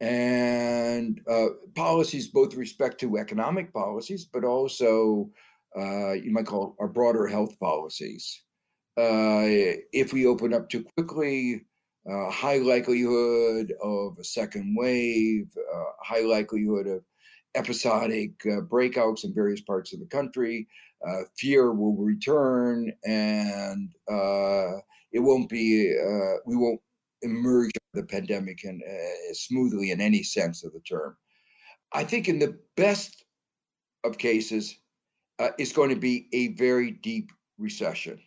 And 0.00 1.20
uh, 1.30 1.46
policies, 1.74 2.28
both 2.28 2.54
respect 2.54 3.00
to 3.00 3.16
economic 3.16 3.72
policies, 3.72 4.26
but 4.30 4.44
also 4.44 5.30
uh, 5.76 6.12
you 6.12 6.30
might 6.30 6.46
call 6.46 6.76
our 6.80 6.88
broader 6.88 7.26
health 7.26 7.58
policies. 7.60 8.42
Uh, 8.98 9.44
if 9.92 10.12
we 10.12 10.26
open 10.26 10.54
up 10.54 10.68
too 10.68 10.84
quickly, 10.96 11.62
uh, 12.10 12.30
high 12.30 12.58
likelihood 12.58 13.72
of 13.82 14.16
a 14.18 14.24
second 14.24 14.76
wave, 14.78 15.48
uh, 15.74 15.84
high 16.02 16.22
likelihood 16.22 16.86
of 16.86 17.02
episodic 17.54 18.32
uh, 18.46 18.60
breakouts 18.60 19.24
in 19.24 19.34
various 19.34 19.60
parts 19.60 19.92
of 19.92 20.00
the 20.00 20.06
country. 20.06 20.68
Fear 21.36 21.72
will 21.72 21.94
return, 21.96 22.92
and 23.04 23.90
it 25.12 25.20
won't 25.20 25.48
be. 25.48 25.94
We 26.46 26.56
won't 26.56 26.80
emerge 27.26 27.70
the 27.94 28.02
pandemic 28.02 28.64
and 28.64 28.82
uh, 28.82 29.34
smoothly 29.34 29.90
in 29.90 30.00
any 30.00 30.22
sense 30.22 30.64
of 30.64 30.72
the 30.72 30.80
term. 30.80 31.16
I 31.92 32.04
think 32.04 32.28
in 32.28 32.38
the 32.38 32.58
best 32.76 33.24
of 34.04 34.18
cases, 34.18 34.76
uh, 35.38 35.50
it's 35.58 35.72
going 35.72 35.90
to 35.90 36.00
be 36.00 36.28
a 36.32 36.48
very 36.54 36.90
deep 36.90 37.30
recession. 37.58 38.20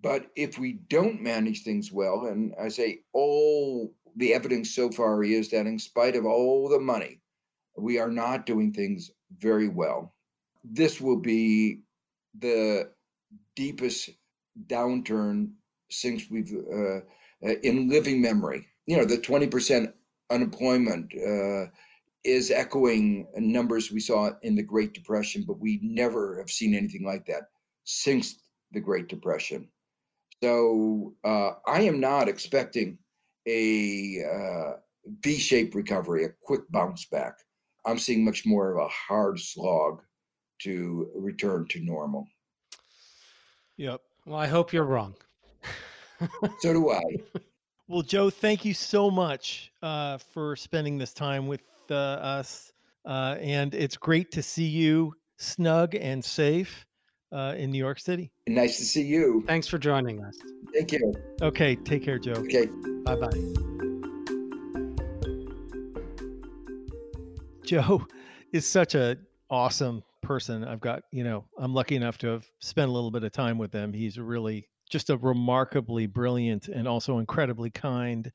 But 0.00 0.26
if 0.36 0.58
we 0.58 0.74
don't 0.88 1.22
manage 1.22 1.62
things 1.62 1.90
well, 1.92 2.26
and 2.26 2.54
I 2.60 2.68
say 2.68 3.00
all 3.12 3.94
the 4.16 4.34
evidence 4.34 4.74
so 4.74 4.90
far 4.90 5.22
is 5.24 5.50
that 5.50 5.66
in 5.66 5.78
spite 5.78 6.16
of 6.16 6.26
all 6.26 6.68
the 6.68 6.80
money 6.80 7.20
we 7.76 7.98
are 7.98 8.10
not 8.10 8.46
doing 8.46 8.72
things 8.72 9.10
very 9.38 9.68
well. 9.68 10.14
This 10.64 11.00
will 11.00 11.16
be 11.16 11.82
the 12.38 12.90
deepest 13.54 14.10
downturn 14.66 15.52
since 15.90 16.28
we've 16.30 16.52
uh, 16.52 17.00
uh 17.46 17.54
in 17.62 17.88
living 17.88 18.20
memory. 18.20 18.66
You 18.86 18.96
know, 18.96 19.04
the 19.04 19.18
20% 19.18 19.92
unemployment 20.30 21.12
uh, 21.14 21.70
is 22.24 22.50
echoing 22.50 23.26
numbers 23.36 23.90
we 23.90 24.00
saw 24.00 24.30
in 24.42 24.54
the 24.54 24.62
Great 24.62 24.92
Depression, 24.92 25.44
but 25.46 25.58
we 25.58 25.78
never 25.82 26.38
have 26.38 26.50
seen 26.50 26.74
anything 26.74 27.04
like 27.04 27.26
that 27.26 27.44
since 27.84 28.40
the 28.72 28.80
Great 28.80 29.08
Depression. 29.08 29.68
So 30.42 31.14
uh, 31.24 31.52
I 31.66 31.82
am 31.82 32.00
not 32.00 32.28
expecting 32.28 32.98
a 33.46 34.22
uh, 34.24 34.72
V-shaped 35.22 35.74
recovery, 35.74 36.24
a 36.24 36.34
quick 36.42 36.62
bounce 36.70 37.06
back. 37.06 37.34
I'm 37.86 37.98
seeing 37.98 38.24
much 38.24 38.44
more 38.44 38.72
of 38.72 38.84
a 38.84 38.88
hard 38.88 39.40
slog 39.40 40.02
to 40.62 41.10
return 41.14 41.66
to 41.70 41.80
normal. 41.80 42.26
Yep. 43.76 44.02
Well, 44.26 44.38
I 44.38 44.46
hope 44.48 44.72
you're 44.72 44.84
wrong. 44.84 45.14
so 46.60 46.72
do 46.72 46.90
I. 46.90 47.02
Well, 47.90 48.02
Joe, 48.02 48.28
thank 48.28 48.66
you 48.66 48.74
so 48.74 49.10
much 49.10 49.72
uh, 49.82 50.18
for 50.18 50.56
spending 50.56 50.98
this 50.98 51.14
time 51.14 51.46
with 51.46 51.62
uh, 51.90 51.94
us. 51.94 52.70
Uh, 53.06 53.36
and 53.40 53.74
it's 53.74 53.96
great 53.96 54.30
to 54.32 54.42
see 54.42 54.66
you 54.66 55.14
snug 55.38 55.94
and 55.94 56.22
safe 56.22 56.84
uh, 57.32 57.54
in 57.56 57.70
New 57.70 57.78
York 57.78 57.98
City. 57.98 58.30
Nice 58.46 58.76
to 58.76 58.84
see 58.84 59.02
you. 59.02 59.42
Thanks 59.46 59.66
for 59.66 59.78
joining 59.78 60.22
us. 60.22 60.36
Thank 60.74 60.92
you. 60.92 61.14
Okay. 61.40 61.76
Take 61.76 62.04
care, 62.04 62.18
Joe. 62.18 62.32
Okay. 62.32 62.66
Bye 63.04 63.16
bye. 63.16 63.30
Joe 67.64 68.06
is 68.52 68.66
such 68.66 68.94
a 68.94 69.16
awesome 69.48 70.02
person. 70.22 70.64
I've 70.64 70.80
got, 70.80 71.04
you 71.10 71.24
know, 71.24 71.44
I'm 71.58 71.72
lucky 71.72 71.96
enough 71.96 72.18
to 72.18 72.28
have 72.28 72.46
spent 72.60 72.90
a 72.90 72.92
little 72.92 73.10
bit 73.10 73.24
of 73.24 73.32
time 73.32 73.56
with 73.56 73.72
him. 73.72 73.94
He's 73.94 74.18
really 74.18 74.68
just 74.88 75.10
a 75.10 75.16
remarkably 75.16 76.06
brilliant 76.06 76.68
and 76.68 76.88
also 76.88 77.18
incredibly 77.18 77.70
kind 77.70 78.32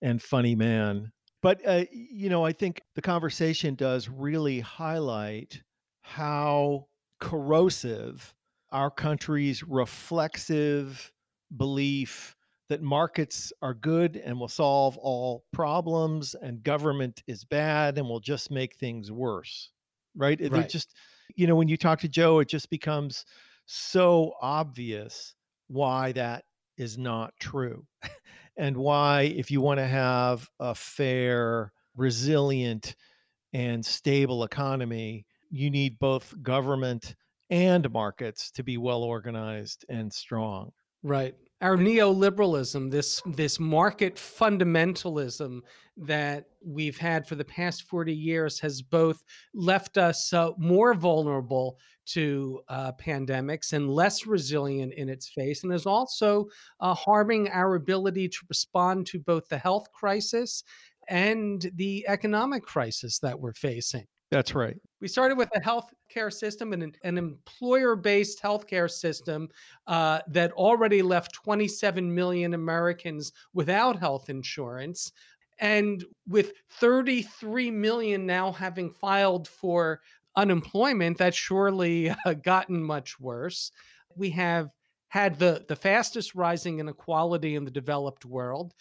and 0.00 0.22
funny 0.22 0.54
man. 0.54 1.12
But, 1.40 1.66
uh, 1.66 1.84
you 1.90 2.28
know, 2.28 2.44
I 2.44 2.52
think 2.52 2.82
the 2.94 3.02
conversation 3.02 3.74
does 3.74 4.08
really 4.08 4.60
highlight 4.60 5.62
how 6.02 6.88
corrosive 7.20 8.34
our 8.70 8.90
country's 8.90 9.62
reflexive 9.62 11.12
belief 11.56 12.36
that 12.68 12.80
markets 12.80 13.52
are 13.60 13.74
good 13.74 14.16
and 14.16 14.40
will 14.40 14.48
solve 14.48 14.96
all 14.98 15.44
problems 15.52 16.34
and 16.34 16.62
government 16.62 17.22
is 17.26 17.44
bad 17.44 17.98
and 17.98 18.08
will 18.08 18.20
just 18.20 18.50
make 18.50 18.74
things 18.76 19.12
worse 19.12 19.70
right, 20.14 20.40
right. 20.48 20.64
It 20.64 20.68
just 20.68 20.96
you 21.36 21.46
know 21.46 21.54
when 21.54 21.68
you 21.68 21.76
talk 21.76 22.00
to 22.00 22.08
joe 22.08 22.38
it 22.40 22.48
just 22.48 22.70
becomes 22.70 23.24
so 23.66 24.34
obvious 24.40 25.34
why 25.72 26.12
that 26.12 26.44
is 26.76 26.98
not 26.98 27.32
true 27.40 27.86
and 28.56 28.76
why 28.76 29.22
if 29.22 29.50
you 29.50 29.60
want 29.60 29.78
to 29.78 29.86
have 29.86 30.48
a 30.60 30.74
fair 30.74 31.72
resilient 31.96 32.94
and 33.52 33.84
stable 33.84 34.44
economy 34.44 35.26
you 35.50 35.70
need 35.70 35.98
both 35.98 36.34
government 36.42 37.14
and 37.50 37.90
markets 37.92 38.50
to 38.50 38.64
be 38.64 38.78
well 38.78 39.02
organized 39.02 39.84
and 39.90 40.10
strong. 40.10 40.72
Right 41.02 41.34
our 41.62 41.76
neoliberalism, 41.76 42.90
this 42.90 43.22
this 43.24 43.60
market 43.60 44.16
fundamentalism 44.16 45.60
that 45.96 46.46
we've 46.64 46.98
had 46.98 47.26
for 47.26 47.36
the 47.36 47.44
past 47.44 47.84
40 47.84 48.12
years 48.12 48.58
has 48.60 48.82
both 48.82 49.22
left 49.54 49.96
us 49.96 50.32
uh, 50.32 50.50
more 50.58 50.92
vulnerable 50.92 51.78
to 52.04 52.60
uh, 52.68 52.90
pandemics 53.00 53.72
and 53.72 53.88
less 53.88 54.26
resilient 54.26 54.92
in 54.94 55.08
its 55.08 55.28
face, 55.28 55.62
and 55.62 55.72
is 55.72 55.86
also 55.86 56.46
uh, 56.80 56.94
harming 56.94 57.48
our 57.50 57.76
ability 57.76 58.28
to 58.28 58.38
respond 58.48 59.06
to 59.06 59.20
both 59.20 59.48
the 59.48 59.58
health 59.58 59.86
crisis 59.92 60.64
and 61.08 61.70
the 61.76 62.04
economic 62.08 62.64
crisis 62.64 63.20
that 63.20 63.38
we're 63.38 63.54
facing. 63.54 64.06
That's 64.32 64.54
right. 64.54 64.80
We 65.02 65.08
started 65.08 65.36
with 65.36 65.50
a 65.54 65.60
healthcare 65.60 66.32
system 66.32 66.72
and 66.72 66.82
an, 66.82 66.94
an 67.04 67.18
employer 67.18 67.94
based 67.94 68.42
healthcare 68.42 68.90
system 68.90 69.50
uh, 69.86 70.20
that 70.28 70.52
already 70.52 71.02
left 71.02 71.34
27 71.34 72.14
million 72.14 72.54
Americans 72.54 73.32
without 73.52 73.98
health 73.98 74.30
insurance. 74.30 75.12
And 75.58 76.02
with 76.26 76.52
33 76.70 77.70
million 77.70 78.24
now 78.24 78.52
having 78.52 78.90
filed 78.90 79.48
for 79.48 80.00
unemployment, 80.34 81.18
that's 81.18 81.36
surely 81.36 82.08
uh, 82.24 82.32
gotten 82.32 82.82
much 82.82 83.20
worse. 83.20 83.70
We 84.16 84.30
have 84.30 84.70
had 85.08 85.38
the, 85.38 85.62
the 85.68 85.76
fastest 85.76 86.34
rising 86.34 86.80
inequality 86.80 87.54
in 87.54 87.66
the 87.66 87.70
developed 87.70 88.24
world. 88.24 88.72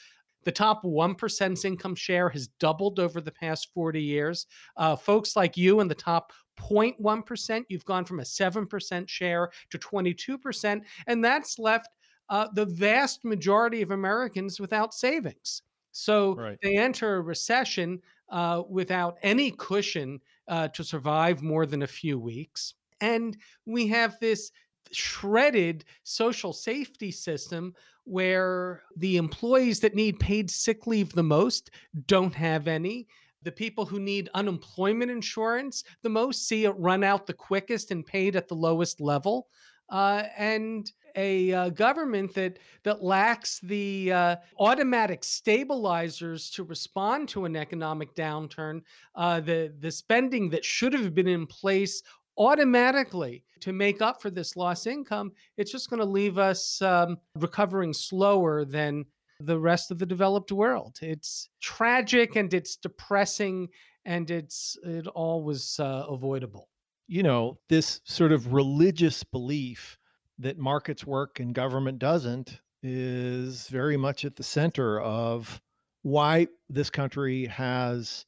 The 0.44 0.52
top 0.52 0.84
1%'s 0.84 1.66
income 1.66 1.96
share 1.96 2.30
has 2.30 2.48
doubled 2.60 3.00
over 3.00 3.22
the 3.22 3.32
past 3.32 3.70
40 3.74 4.02
years. 4.02 4.48
Uh, 4.78 4.96
folks 4.96 5.36
like 5.36 5.58
you 5.58 5.80
in 5.80 5.88
the 5.88 5.96
top 5.96 6.34
0.1%, 6.60 7.64
you've 7.70 7.86
gone 7.86 8.06
from 8.06 8.20
a 8.20 8.24
7% 8.24 9.10
share 9.10 9.50
to 9.70 9.78
22%, 9.78 10.82
and 11.08 11.24
that's 11.24 11.60
left 11.60 11.90
uh, 12.30 12.48
the 12.54 12.66
vast 12.66 13.26
majority 13.26 13.82
of 13.82 13.92
Americans 13.92 14.60
without 14.60 14.94
savings. 14.94 15.64
So 15.92 16.36
right. 16.36 16.58
they 16.62 16.78
enter 16.78 17.18
a 17.18 17.22
recession 17.22 18.02
uh, 18.30 18.64
without 18.70 19.18
any 19.22 19.52
cushion 19.52 20.22
uh, 20.48 20.70
to 20.70 20.84
survive 20.84 21.42
more 21.42 21.66
than 21.66 21.84
a 21.84 21.88
few 21.88 22.18
weeks. 22.18 22.76
And 23.02 23.36
we 23.66 23.88
have 23.88 24.18
this 24.20 24.52
shredded 24.94 25.86
social 26.04 26.54
safety 26.54 27.12
system 27.12 27.74
where 28.04 28.84
the 28.96 29.18
employees 29.18 29.80
that 29.82 29.96
need 29.96 30.20
paid 30.20 30.50
sick 30.50 30.88
leave 30.88 31.12
the 31.14 31.24
most 31.24 31.72
don't 32.08 32.34
have 32.34 32.68
any. 32.68 33.08
The 33.44 33.52
people 33.52 33.86
who 33.86 34.00
need 34.00 34.30
unemployment 34.34 35.12
insurance 35.12 35.84
the 36.04 36.10
most 36.10 36.48
see 36.48 36.66
it 36.66 36.72
run 36.78 37.04
out 37.04 37.26
the 37.26 37.34
quickest 37.34 37.92
and 37.92 38.06
paid 38.06 38.36
at 38.36 38.48
the 38.48 38.56
lowest 38.56 39.02
level. 39.02 39.48
Uh, 39.90 40.24
and 40.38 40.90
a 41.16 41.54
uh, 41.54 41.70
government 41.70 42.34
that 42.34 42.60
that 42.84 43.04
lacks 43.04 43.60
the 43.60 44.12
uh, 44.12 44.36
automatic 44.60 45.24
stabilizers 45.24 46.50
to 46.52 46.64
respond 46.64 47.28
to 47.30 47.46
an 47.46 47.56
economic 47.56 48.16
downturn, 48.16 48.82
uh, 49.16 49.40
the 49.40 49.74
the 49.80 49.92
spending 49.92 50.50
that 50.50 50.66
should 50.66 50.94
have 50.94 51.14
been 51.14 51.28
in 51.28 51.46
place 51.46 52.02
automatically 52.38 53.44
to 53.62 53.74
make 53.74 54.02
up 54.02 54.22
for 54.22 54.30
this 54.30 54.56
lost 54.56 54.88
income, 54.88 55.32
it's 55.58 55.72
just 55.72 55.90
going 55.90 56.00
to 56.00 56.06
leave 56.06 56.38
us 56.38 56.82
um, 56.82 57.18
recovering 57.36 57.94
slower 57.94 58.66
than 58.66 59.06
the 59.40 59.60
rest 59.60 59.92
of 59.92 60.00
the 60.00 60.06
developed 60.06 60.52
world. 60.52 60.98
It's 61.02 61.50
tragic 61.62 62.36
and 62.36 62.54
it's 62.54 62.76
depressing 62.76 63.70
and 64.06 64.30
it's 64.30 64.78
it 64.84 65.08
all 65.08 65.44
was 65.44 65.80
uh, 65.80 66.06
avoidable. 66.10 66.70
You 67.08 67.24
know, 67.24 67.60
this 67.70 68.02
sort 68.06 68.32
of 68.32 68.54
religious 68.54 69.24
belief 69.24 69.98
that 70.40 70.58
markets 70.58 71.06
work 71.06 71.40
and 71.40 71.54
government 71.54 72.00
doesn't 72.00 72.60
is 72.84 73.68
very 73.68 73.98
much 73.98 74.26
at 74.26 74.36
the 74.36 74.44
center 74.44 75.00
of 75.02 75.62
why 76.02 76.48
this 76.70 76.90
country 76.90 77.46
has 77.46 78.26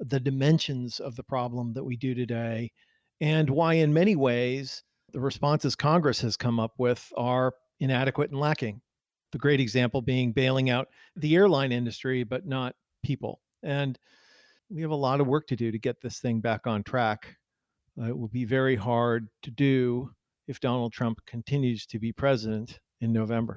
the 0.00 0.18
dimensions 0.18 0.98
of 0.98 1.14
the 1.16 1.22
problem 1.22 1.72
that 1.72 1.84
we 1.84 1.96
do 1.96 2.14
today 2.14 2.70
and 3.20 3.48
why 3.48 3.74
in 3.74 3.92
many 3.92 4.16
ways 4.16 4.82
the 5.12 5.20
responses 5.20 5.74
Congress 5.74 6.20
has 6.20 6.36
come 6.36 6.60
up 6.60 6.72
with 6.78 7.12
are 7.16 7.52
inadequate 7.80 8.30
and 8.30 8.40
lacking. 8.40 8.80
The 9.32 9.38
great 9.38 9.60
example 9.60 10.02
being 10.02 10.32
bailing 10.32 10.70
out 10.70 10.88
the 11.16 11.34
airline 11.34 11.72
industry, 11.72 12.24
but 12.24 12.46
not 12.46 12.74
people. 13.02 13.40
And 13.62 13.98
we 14.70 14.82
have 14.82 14.90
a 14.90 14.96
lot 14.96 15.20
of 15.20 15.26
work 15.26 15.46
to 15.48 15.56
do 15.56 15.70
to 15.70 15.78
get 15.78 16.00
this 16.00 16.18
thing 16.20 16.40
back 16.40 16.66
on 16.66 16.82
track. 16.82 17.36
Uh, 18.00 18.08
it 18.08 18.18
will 18.18 18.28
be 18.28 18.44
very 18.44 18.76
hard 18.76 19.28
to 19.42 19.50
do 19.50 20.10
if 20.48 20.60
Donald 20.60 20.92
Trump 20.92 21.18
continues 21.26 21.86
to 21.86 21.98
be 21.98 22.12
president 22.12 22.78
in 23.00 23.12
November. 23.12 23.56